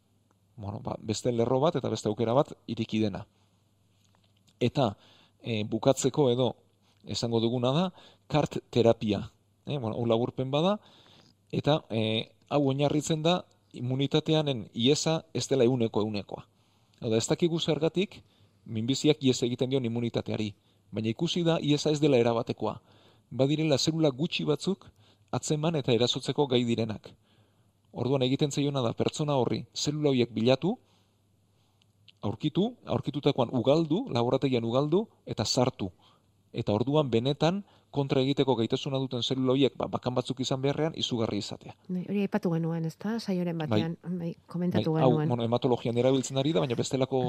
Bueno, 0.57 0.81
ba, 0.81 0.97
beste 1.01 1.33
lerro 1.33 1.61
bat 1.61 1.77
eta 1.77 1.89
beste 1.93 2.09
aukera 2.09 2.33
bat 2.35 2.53
iriki 2.67 3.01
dena. 3.01 3.27
Eta 4.61 4.95
e, 5.41 5.65
bukatzeko 5.65 6.31
edo 6.33 6.55
esango 7.05 7.41
duguna 7.41 7.73
da 7.73 7.91
kart 8.29 8.59
terapia. 8.71 9.21
E, 9.67 9.79
bueno, 9.79 9.97
hau 9.97 10.07
laburpen 10.07 10.51
bada 10.51 10.79
eta 11.51 11.83
e, 11.91 12.31
hau 12.49 12.63
oinarritzen 12.71 13.23
da 13.23 13.45
immunitateanen 13.73 14.69
iesa 14.75 15.25
ez 15.35 15.47
dela 15.49 15.65
euneko 15.65 16.01
eunekoa. 16.01 16.47
Hau 17.01 17.13
ez 17.15 17.27
dakigu 17.29 17.61
zergatik 17.61 18.23
minbiziak 18.65 19.23
ies 19.23 19.43
egiten 19.43 19.71
dion 19.71 19.85
immunitateari, 19.85 20.53
baina 20.91 21.11
ikusi 21.11 21.43
da 21.45 21.59
iesa 21.61 21.91
ez 21.91 22.01
dela 22.01 22.19
erabatekoa. 22.19 22.79
Badirela 23.31 23.79
zelula 23.79 24.11
gutxi 24.11 24.45
batzuk 24.45 24.87
atzeman 25.33 25.77
eta 25.77 25.93
erasotzeko 25.93 26.47
gai 26.47 26.65
direnak. 26.65 27.11
Orduan 27.93 28.23
egiten 28.23 28.53
zaiona 28.53 28.83
da 28.83 28.93
pertsona 28.93 29.37
horri 29.41 29.65
zelula 29.75 30.11
horiek 30.11 30.33
bilatu, 30.33 30.77
aurkitu, 32.23 32.75
aurkitutakoan 32.85 33.51
ugaldu, 33.53 34.07
laborategian 34.13 34.65
ugaldu 34.65 35.07
eta 35.27 35.45
sartu. 35.45 35.91
Eta 36.57 36.73
orduan 36.73 37.11
benetan 37.13 37.63
kontra 37.93 38.21
egiteko 38.25 38.57
gaitasuna 38.59 38.99
duten 39.01 39.23
zelula 39.23 39.53
horiek 39.55 39.77
ba, 39.79 39.87
bakan 39.93 40.17
batzuk 40.19 40.41
izan 40.45 40.61
beharrean 40.65 40.97
izugarri 40.97 41.39
izatea. 41.43 41.75
Bai, 41.89 42.03
hori 42.09 42.25
aipatu 42.25 42.51
genuen, 42.53 42.85
ez 42.89 42.97
da? 43.01 43.19
Saioren 43.21 43.59
batean, 43.61 43.97
bai, 44.19 44.33
komentatu 44.47 44.97
bai, 44.97 45.03
hau, 45.05 45.13
genuen. 45.15 45.29
bueno, 45.33 45.45
hematologian 45.45 45.97
erabiltzen 46.01 46.41
ari 46.41 46.53
da, 46.57 46.61
baina 46.65 46.77
bestelako 46.77 47.23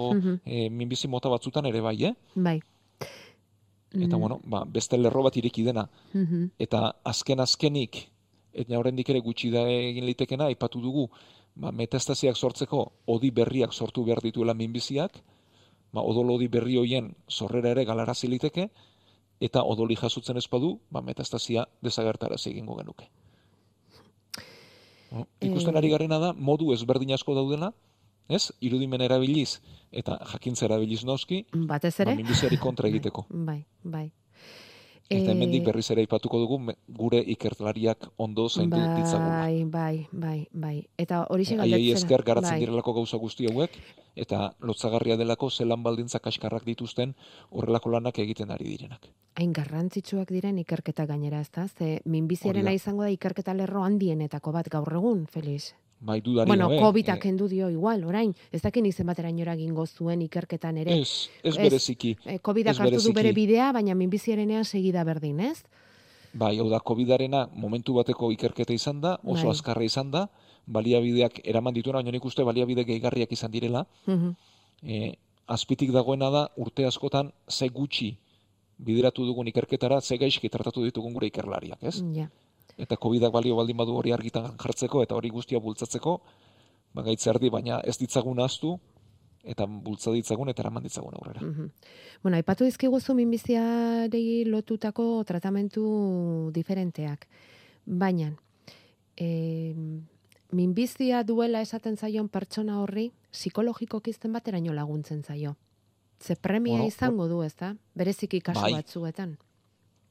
eh, 0.45 0.69
minbizi 0.69 1.07
mota 1.07 1.29
batzutan 1.31 1.67
ere 1.69 1.81
bai, 1.85 1.95
eh? 2.11 2.13
Bai. 2.35 2.59
Eta, 3.93 4.17
Mm, 4.17 4.19
bueno, 4.19 4.41
ba, 4.43 4.65
beste 4.67 4.97
lerro 4.99 5.23
bat 5.23 5.37
ireki 5.39 5.63
dena. 5.63 5.85
Eta 6.59 6.81
azken 7.07 7.39
azkenik, 7.39 8.01
eta 8.51 8.77
oraindik 8.77 9.09
ere 9.09 9.21
gutxi 9.23 9.49
da 9.53 9.63
egin 9.71 10.05
litekena, 10.05 10.49
aipatu 10.51 10.81
dugu, 10.83 11.07
ba, 11.55 11.71
metastasiak 11.71 12.35
sortzeko 12.35 12.81
odi 13.07 13.31
berriak 13.31 13.71
sortu 13.73 14.03
behar 14.03 14.19
dituela 14.21 14.53
minbiziak, 14.53 15.21
ba, 15.93 16.03
odol 16.03 16.35
odi 16.35 16.49
berri 16.51 16.75
hoien 16.77 17.13
sorrera 17.29 17.71
ere 17.71 17.85
galarazi 17.85 18.27
liteke, 18.27 18.67
eta 19.39 19.63
odoli 19.63 19.95
jasotzen 19.95 20.37
ez 20.37 20.47
badu, 20.49 20.79
ba, 20.89 21.01
metastasia 21.01 21.67
desagertarazi 21.81 22.49
egingo 22.51 22.75
genuke. 22.77 23.09
No? 25.11 25.25
Ikusten 25.39 25.75
Eh, 25.75 25.77
ari 25.79 25.89
garena 25.89 26.19
da, 26.19 26.33
modu 26.33 26.73
ezberdin 26.73 27.13
asko 27.15 27.35
daudela, 27.35 27.71
ez? 28.29 28.51
Irudimen 28.59 29.01
erabiliz 29.01 29.61
eta 29.91 30.17
jakintza 30.33 30.65
erabiliz 30.65 31.03
noski, 31.05 31.45
Batez 31.53 31.95
ba, 31.97 32.03
ere? 32.03 32.15
minbiziari 32.15 32.57
kontra 32.57 32.89
egiteko. 32.89 33.25
Bai, 33.29 33.63
bai. 33.83 34.11
Eta 35.09 35.31
hemendik 35.31 35.61
Eh, 35.61 35.65
berriz 35.65 35.89
ere 35.91 36.01
aipatuko 36.03 36.37
dugu 36.41 36.57
gure 36.89 37.21
ikertlariak 37.25 38.09
ondo 38.17 38.49
zaindu 38.49 38.75
ditzagula. 38.75 39.37
Bai, 39.45 39.63
bai, 39.63 40.07
bai, 40.11 40.47
bai. 40.51 40.87
Eta 40.97 41.25
hori 41.29 41.45
Haiei 41.45 41.91
esker 41.93 42.23
garatzen 42.23 42.51
bai. 42.51 42.59
direlako 42.59 42.93
gauza 42.93 43.15
guzti 43.17 43.47
hauek, 43.47 43.71
eta 44.17 44.51
lotzagarria 44.59 45.15
delako 45.17 45.49
zelan 45.49 45.83
baldintza 45.85 46.19
kaskarrak 46.19 46.65
dituzten 46.65 47.13
horrelako 47.51 47.89
lanak 47.93 48.19
egiten 48.19 48.51
ari 48.51 48.65
direnak. 48.73 49.07
Hain 49.37 49.53
garrantzitsuak 49.53 50.31
diren 50.33 50.57
ikerketa 50.57 51.05
gainera, 51.05 51.39
ez 51.41 51.51
da? 51.53 51.67
Ze 51.67 52.01
minbiziarena 52.05 52.73
izango 52.73 53.03
da 53.05 53.09
ikerketa 53.13 53.53
lerro 53.53 53.83
handienetako 53.85 54.51
bat 54.51 54.69
gaur 54.73 54.93
egun, 54.97 55.27
Feliz. 55.27 55.73
Bai, 55.99 56.19
dudari 56.21 56.47
bueno, 56.47 56.67
gabe. 56.69 56.81
COVID-ak 56.81 57.17
eh, 57.17 57.21
kendu 57.21 57.47
dio 57.49 57.69
igual, 57.73 58.03
orain. 58.05 58.33
Ez 58.53 58.61
dakin 58.61 58.85
izen 58.85 59.07
baterainora 59.09 59.53
egingo 59.57 59.85
zuen 59.87 60.21
ikerketan 60.21 60.77
ere. 60.77 60.99
ez, 61.01 61.29
ez 61.43 61.55
Ez. 61.55 61.57
bereziki. 61.57 62.15
Eh, 62.25 62.37
COVID-ak 62.39 62.75
ez 62.75 62.79
hartu 62.81 63.01
du 63.07 63.13
bere 63.13 63.31
bidea, 63.33 63.71
baina 63.73 63.95
minbiziarenean 63.95 64.65
segida 64.65 65.03
berdin, 65.03 65.39
ez? 65.39 65.63
Bai, 66.33 66.59
hau 66.59 66.69
da, 66.69 66.79
COVID-arena 66.79 67.47
momentu 67.55 67.95
bateko 67.97 68.31
ikerketa 68.31 68.73
izan 68.73 69.01
da, 69.01 69.15
oso 69.23 69.47
Bai. 69.47 69.55
azkarra 69.55 69.83
izan 69.83 70.11
da, 70.11 70.27
baliabideak 70.67 71.39
eraman 71.47 71.73
dituena, 71.73 71.99
baina 71.99 72.11
nik 72.11 72.25
uste 72.25 72.43
baliabide 72.43 72.83
gehigarriak 72.83 73.31
izan 73.31 73.51
direla, 73.51 73.85
Mhm. 74.05 74.35
e, 74.83 75.13
azpitik 75.47 75.91
dagoena 75.91 76.29
da 76.29 76.49
urte 76.57 76.85
askotan 76.85 77.31
ze 77.49 77.69
gutxi 77.69 78.17
bideratu 78.77 79.25
dugun 79.25 79.47
ikerketara, 79.47 80.01
ze 80.01 80.17
gaizki 80.17 80.49
tratatu 80.49 80.83
ditugun 80.83 81.13
gure 81.13 81.27
ikerlariak, 81.27 81.81
ez? 81.83 82.03
Ja. 82.13 82.29
Eta 82.77 82.95
COVIDak 82.95 83.31
balio 83.33 83.55
baldin 83.55 83.77
badu 83.77 83.95
hori 83.95 84.11
argitan 84.11 84.51
jartzeko 84.57 85.01
eta 85.03 85.15
hori 85.15 85.29
guztia 85.29 85.59
bultzatzeko, 85.59 86.21
ba 86.93 87.01
gaitz 87.01 87.25
erdi, 87.27 87.49
baina 87.49 87.79
ez 87.83 87.97
ditzagun 87.97 88.39
ahaztu 88.39 88.77
eta 89.43 89.65
bultza 89.65 90.11
ditzagun 90.11 90.49
eta 90.49 90.61
eraman 90.61 90.83
ditzagun 90.83 91.13
aurrera. 91.15 91.41
Mhm. 91.41 91.69
Bueno, 92.21 92.35
aipatu 92.37 92.65
dizkiguzu 92.65 93.13
minbiziarei 93.15 94.43
lotutako 94.45 95.23
tratamentu 95.23 96.51
diferenteak. 96.53 97.27
Baina, 97.85 98.35
e, 99.15 99.73
minbizia 100.51 101.23
duela 101.23 101.61
esaten 101.61 101.97
zaion 101.97 102.29
pertsona 102.29 102.79
horri, 102.81 103.11
psikologiko 103.31 103.99
kizten 104.01 104.33
bateraino 104.33 104.73
laguntzen 104.73 105.23
zaio. 105.23 105.55
Ze 106.19 106.35
premia 106.35 106.73
Bueno, 106.73 106.87
izango 106.87 107.27
du, 107.27 107.43
ez 107.43 107.55
da? 107.55 107.75
Bereziki 107.95 108.41
kasu 108.41 108.61
Bai. 108.61 108.73
batzuetan. 108.73 109.37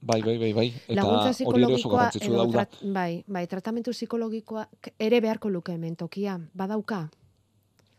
Bai, 0.00 0.20
bai, 0.22 0.38
bai, 0.38 0.52
bai. 0.52 0.66
Eta 0.86 0.94
Laguntza 1.00 1.32
psikologikoa 1.32 2.10
edo 2.20 2.46
trat, 2.52 2.76
bai, 2.82 3.24
bai, 3.26 3.46
tratamentu 3.46 3.90
psikologikoa 3.90 4.68
ere 4.98 5.20
beharko 5.20 5.48
luke 5.50 5.72
hemen 5.72 5.96
tokia, 5.96 6.38
badauka. 6.54 7.08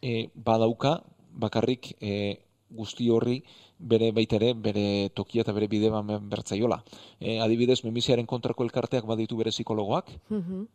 E, 0.01 0.29
badauka, 0.35 1.01
bakarrik 1.33 1.95
e, 1.99 2.37
guzti 2.69 3.09
horri 3.09 3.41
bere 3.79 4.11
baitere, 4.11 4.53
bere 4.53 5.09
tokia 5.15 5.41
eta 5.41 5.53
bere 5.53 5.67
bide 5.67 5.89
bertzaiola. 5.89 6.83
E, 7.19 7.39
adibidez, 7.39 7.83
minbiziaren 7.83 8.25
kontrako 8.25 8.63
elkarteak 8.63 9.05
baditu 9.05 9.35
bere 9.37 9.51
psikologoak, 9.51 10.11
Mhm. 10.29 10.65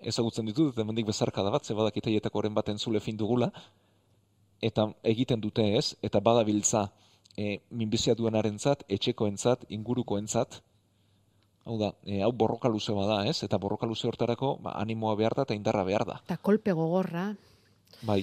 Ezagutzen 0.00 0.46
ditut, 0.46 0.72
eta 0.72 0.82
hemendik 0.84 1.06
bezarkada 1.06 1.50
bat, 1.50 1.64
ze 1.64 1.74
badakit 1.74 2.06
aietako 2.06 2.38
oren 2.38 2.54
baten 2.54 2.78
zule 2.78 3.00
fin 3.00 3.16
dugula, 3.16 3.50
eta 4.62 4.88
egiten 5.02 5.40
dute 5.40 5.64
ez, 5.78 5.94
eta 6.02 6.20
badabiltza 6.20 6.88
e, 7.36 7.60
minbizia 7.70 8.14
duenarentzat, 8.14 8.84
etxekoentzat, 8.88 9.66
ingurukoentzat, 9.68 10.60
hau 11.66 11.76
da, 11.80 11.92
e, 12.06 12.20
hau 12.22 12.32
borroka 12.32 12.70
luze 12.70 12.94
bada 12.96 13.22
ez, 13.28 13.42
eta 13.44 13.58
borroka 13.58 13.86
luze 13.86 14.08
hortarako 14.08 14.56
ba, 14.62 14.76
animoa 14.80 15.16
behar 15.18 15.34
da 15.36 15.46
eta 15.48 15.56
indarra 15.58 15.84
behar 15.84 16.06
da. 16.08 16.20
Eta 16.24 16.38
kolpe 16.38 16.72
gogorra, 16.76 17.28
Bai, 18.06 18.20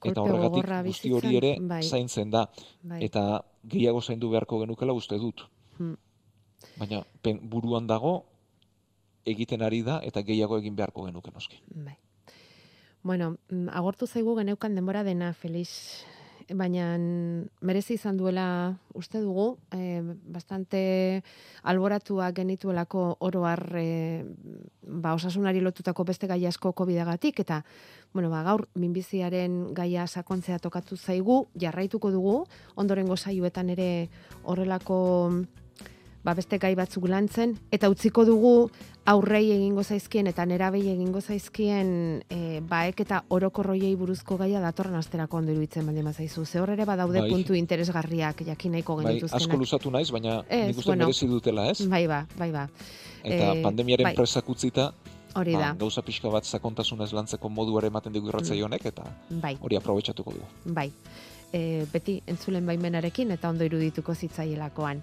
kolpe 0.00 0.12
eta 0.12 0.22
horregatik 0.22 0.70
guzti 0.86 1.12
hori 1.12 1.36
ere 1.36 1.54
bai, 1.60 1.82
zaintzen 1.82 2.30
da, 2.32 2.46
bai. 2.82 3.02
eta 3.04 3.42
gehiago 3.62 4.00
zaindu 4.00 4.30
beharko 4.32 4.60
genukela 4.64 4.96
uste 4.96 5.18
dut. 5.20 5.46
Hmm. 5.78 5.96
Baina 6.80 7.02
pen, 7.22 7.40
buruan 7.50 7.86
dago, 7.86 8.24
egiten 9.24 9.62
ari 9.62 9.82
da, 9.82 10.00
eta 10.04 10.22
gehiago 10.22 10.58
egin 10.58 10.76
beharko 10.76 11.06
genuke 11.06 11.32
noski. 11.34 11.60
Bai. 11.74 11.96
Bueno, 13.04 13.36
mm, 13.50 13.68
agortu 13.68 14.06
zaigu 14.06 14.36
geneukan 14.38 14.74
denbora 14.74 15.04
dena, 15.04 15.32
Felix. 15.32 16.04
Baina 16.44 16.98
merezi 17.64 17.94
izan 17.96 18.16
duela 18.16 18.76
uste 18.92 19.20
dugu, 19.20 19.58
eh, 19.72 20.02
bastante 20.28 21.22
alboratuak 21.62 22.34
genituelako 22.36 23.16
oroar 23.20 23.62
eh, 23.80 24.24
ba, 24.82 25.14
osasunari 25.14 25.60
lotutako 25.60 26.04
beste 26.04 26.26
gai 26.26 26.44
asko 26.46 26.72
COVID-agatik, 26.72 27.40
eta 27.40 27.62
bueno, 28.12 28.28
ba, 28.28 28.42
gaur 28.44 28.68
minbiziaren 28.74 29.74
gaia 29.74 30.06
sakontzea 30.06 30.58
tokatu 30.58 30.96
zaigu, 30.96 31.46
jarraituko 31.60 32.10
dugu, 32.10 32.46
ondorengo 32.76 33.16
saioetan 33.16 33.70
ere 33.70 34.08
horrelako 34.44 35.00
ba, 36.24 36.32
beste 36.34 36.56
gai 36.58 36.74
batzuk 36.74 37.06
lantzen, 37.08 37.58
eta 37.70 37.88
utziko 37.92 38.24
dugu 38.24 38.70
aurrei 39.06 39.50
egingo 39.52 39.82
zaizkien 39.84 40.26
eta 40.26 40.46
nerabei 40.48 40.80
egingo 40.88 41.20
zaizkien 41.20 42.22
e, 42.30 42.60
baek 42.64 43.00
eta 43.04 43.22
orokorroiei 43.28 43.94
buruzko 44.00 44.38
gaia 44.40 44.60
datorren 44.64 44.94
asterako 44.96 45.36
ondo 45.42 45.52
iruditzen 45.52 45.84
baldin 45.86 46.04
bazaizu. 46.08 46.44
Ze 46.46 46.60
hor 46.60 46.70
ere 46.70 46.86
badaude 46.88 47.20
Bai. 47.20 47.30
puntu 47.30 47.54
interesgarriak 47.54 48.40
jakin 48.46 48.72
nahiko 48.72 48.96
Bai, 48.96 49.04
asko 49.04 49.26
genituzkenak. 49.28 49.58
luzatu 49.58 49.90
naiz, 49.90 50.10
baina 50.10 50.44
Ez, 50.48 50.66
nik 50.68 50.78
uste 50.78 50.88
bueno. 50.90 51.04
merezi 51.06 51.26
dutela, 51.26 51.68
ez? 51.70 51.86
Bai 51.88 52.06
ba, 52.06 52.26
bai 52.38 52.50
ba. 52.52 52.68
Eta 53.22 53.52
Eh, 53.54 53.62
pandemiaren 53.62 54.04
bai. 54.04 54.14
presak 54.14 54.48
utzita, 54.48 54.92
Hori 55.36 55.52
ba, 55.54 55.58
da. 55.60 55.72
gauza 55.74 56.00
pixka 56.02 56.28
bat 56.30 56.44
sakontasunez 56.44 57.12
lantzeko 57.12 57.48
modu 57.50 57.76
ere 57.78 57.88
ematen 57.88 58.12
digu 58.12 58.28
irratzaile 58.28 58.62
Mm. 58.62 58.64
honek, 58.64 58.86
eta 58.86 59.04
Bai, 59.30 59.58
hori 59.60 59.76
aprobetxatuko 59.76 60.32
dugu. 60.32 60.46
bai. 60.64 60.90
E, 61.52 61.84
beti 61.92 62.22
entzulen 62.26 62.64
baimenarekin 62.66 63.30
eta 63.30 63.48
ondo 63.50 63.64
irudituko 63.64 64.14
zitzaielakoan. 64.14 65.02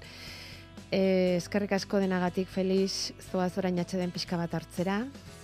E, 0.91 1.37
eskerrik 1.37 1.71
asko 1.71 2.01
denagatik, 2.03 2.49
Felix, 2.51 3.13
zoaz 3.31 3.53
orain 3.61 3.77
atxeden 3.79 4.11
pixka 4.11 4.35
bat 4.35 4.51
hartzera, 4.57 4.97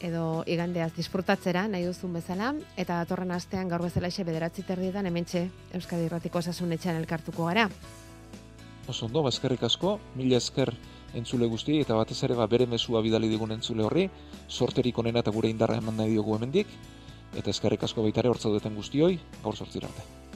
edo 0.04 0.44
igandeaz 0.44 0.90
disfrutatzera, 0.98 1.64
nahi 1.72 1.86
duzun 1.88 2.18
bezala, 2.20 2.50
eta 2.76 2.98
datorren 3.00 3.32
astean 3.32 3.72
gaur 3.72 3.86
bezala 3.88 4.12
ise 4.12 4.28
bederatzi 4.28 4.66
terdietan 4.68 5.08
hementxe 5.08 5.46
Euskadi 5.80 6.10
Irratiko 6.10 6.44
Osasun 6.44 6.76
Etxean 6.76 7.00
elkartuko 7.00 7.48
gara. 7.48 7.70
Oso 8.92 9.08
ondo, 9.08 9.24
ba, 9.24 9.32
eskerrik 9.32 9.64
asko, 9.64 9.98
mila 10.20 10.36
esker 10.44 10.74
entzule 11.16 11.48
guzti, 11.48 11.80
eta 11.80 11.96
batez 11.96 12.20
ere 12.28 12.36
ba, 12.36 12.52
bere 12.52 12.68
mezua 12.68 13.00
bidali 13.02 13.32
digun 13.32 13.56
entzule 13.56 13.88
horri, 13.88 14.10
sorterik 14.50 15.00
onena 15.00 15.24
eta 15.24 15.32
gure 15.32 15.48
indarra 15.48 15.80
eman 15.80 15.96
nahi 15.96 16.12
diogu 16.12 16.36
hemendik, 16.36 16.76
eta 17.40 17.56
eskerrik 17.56 17.88
asko 17.88 18.04
baitare 18.04 18.28
hortzaudeten 18.36 18.76
guztioi, 18.76 19.16
gaur 19.44 19.56
sortzira 19.56 19.88
arte. 19.88 20.27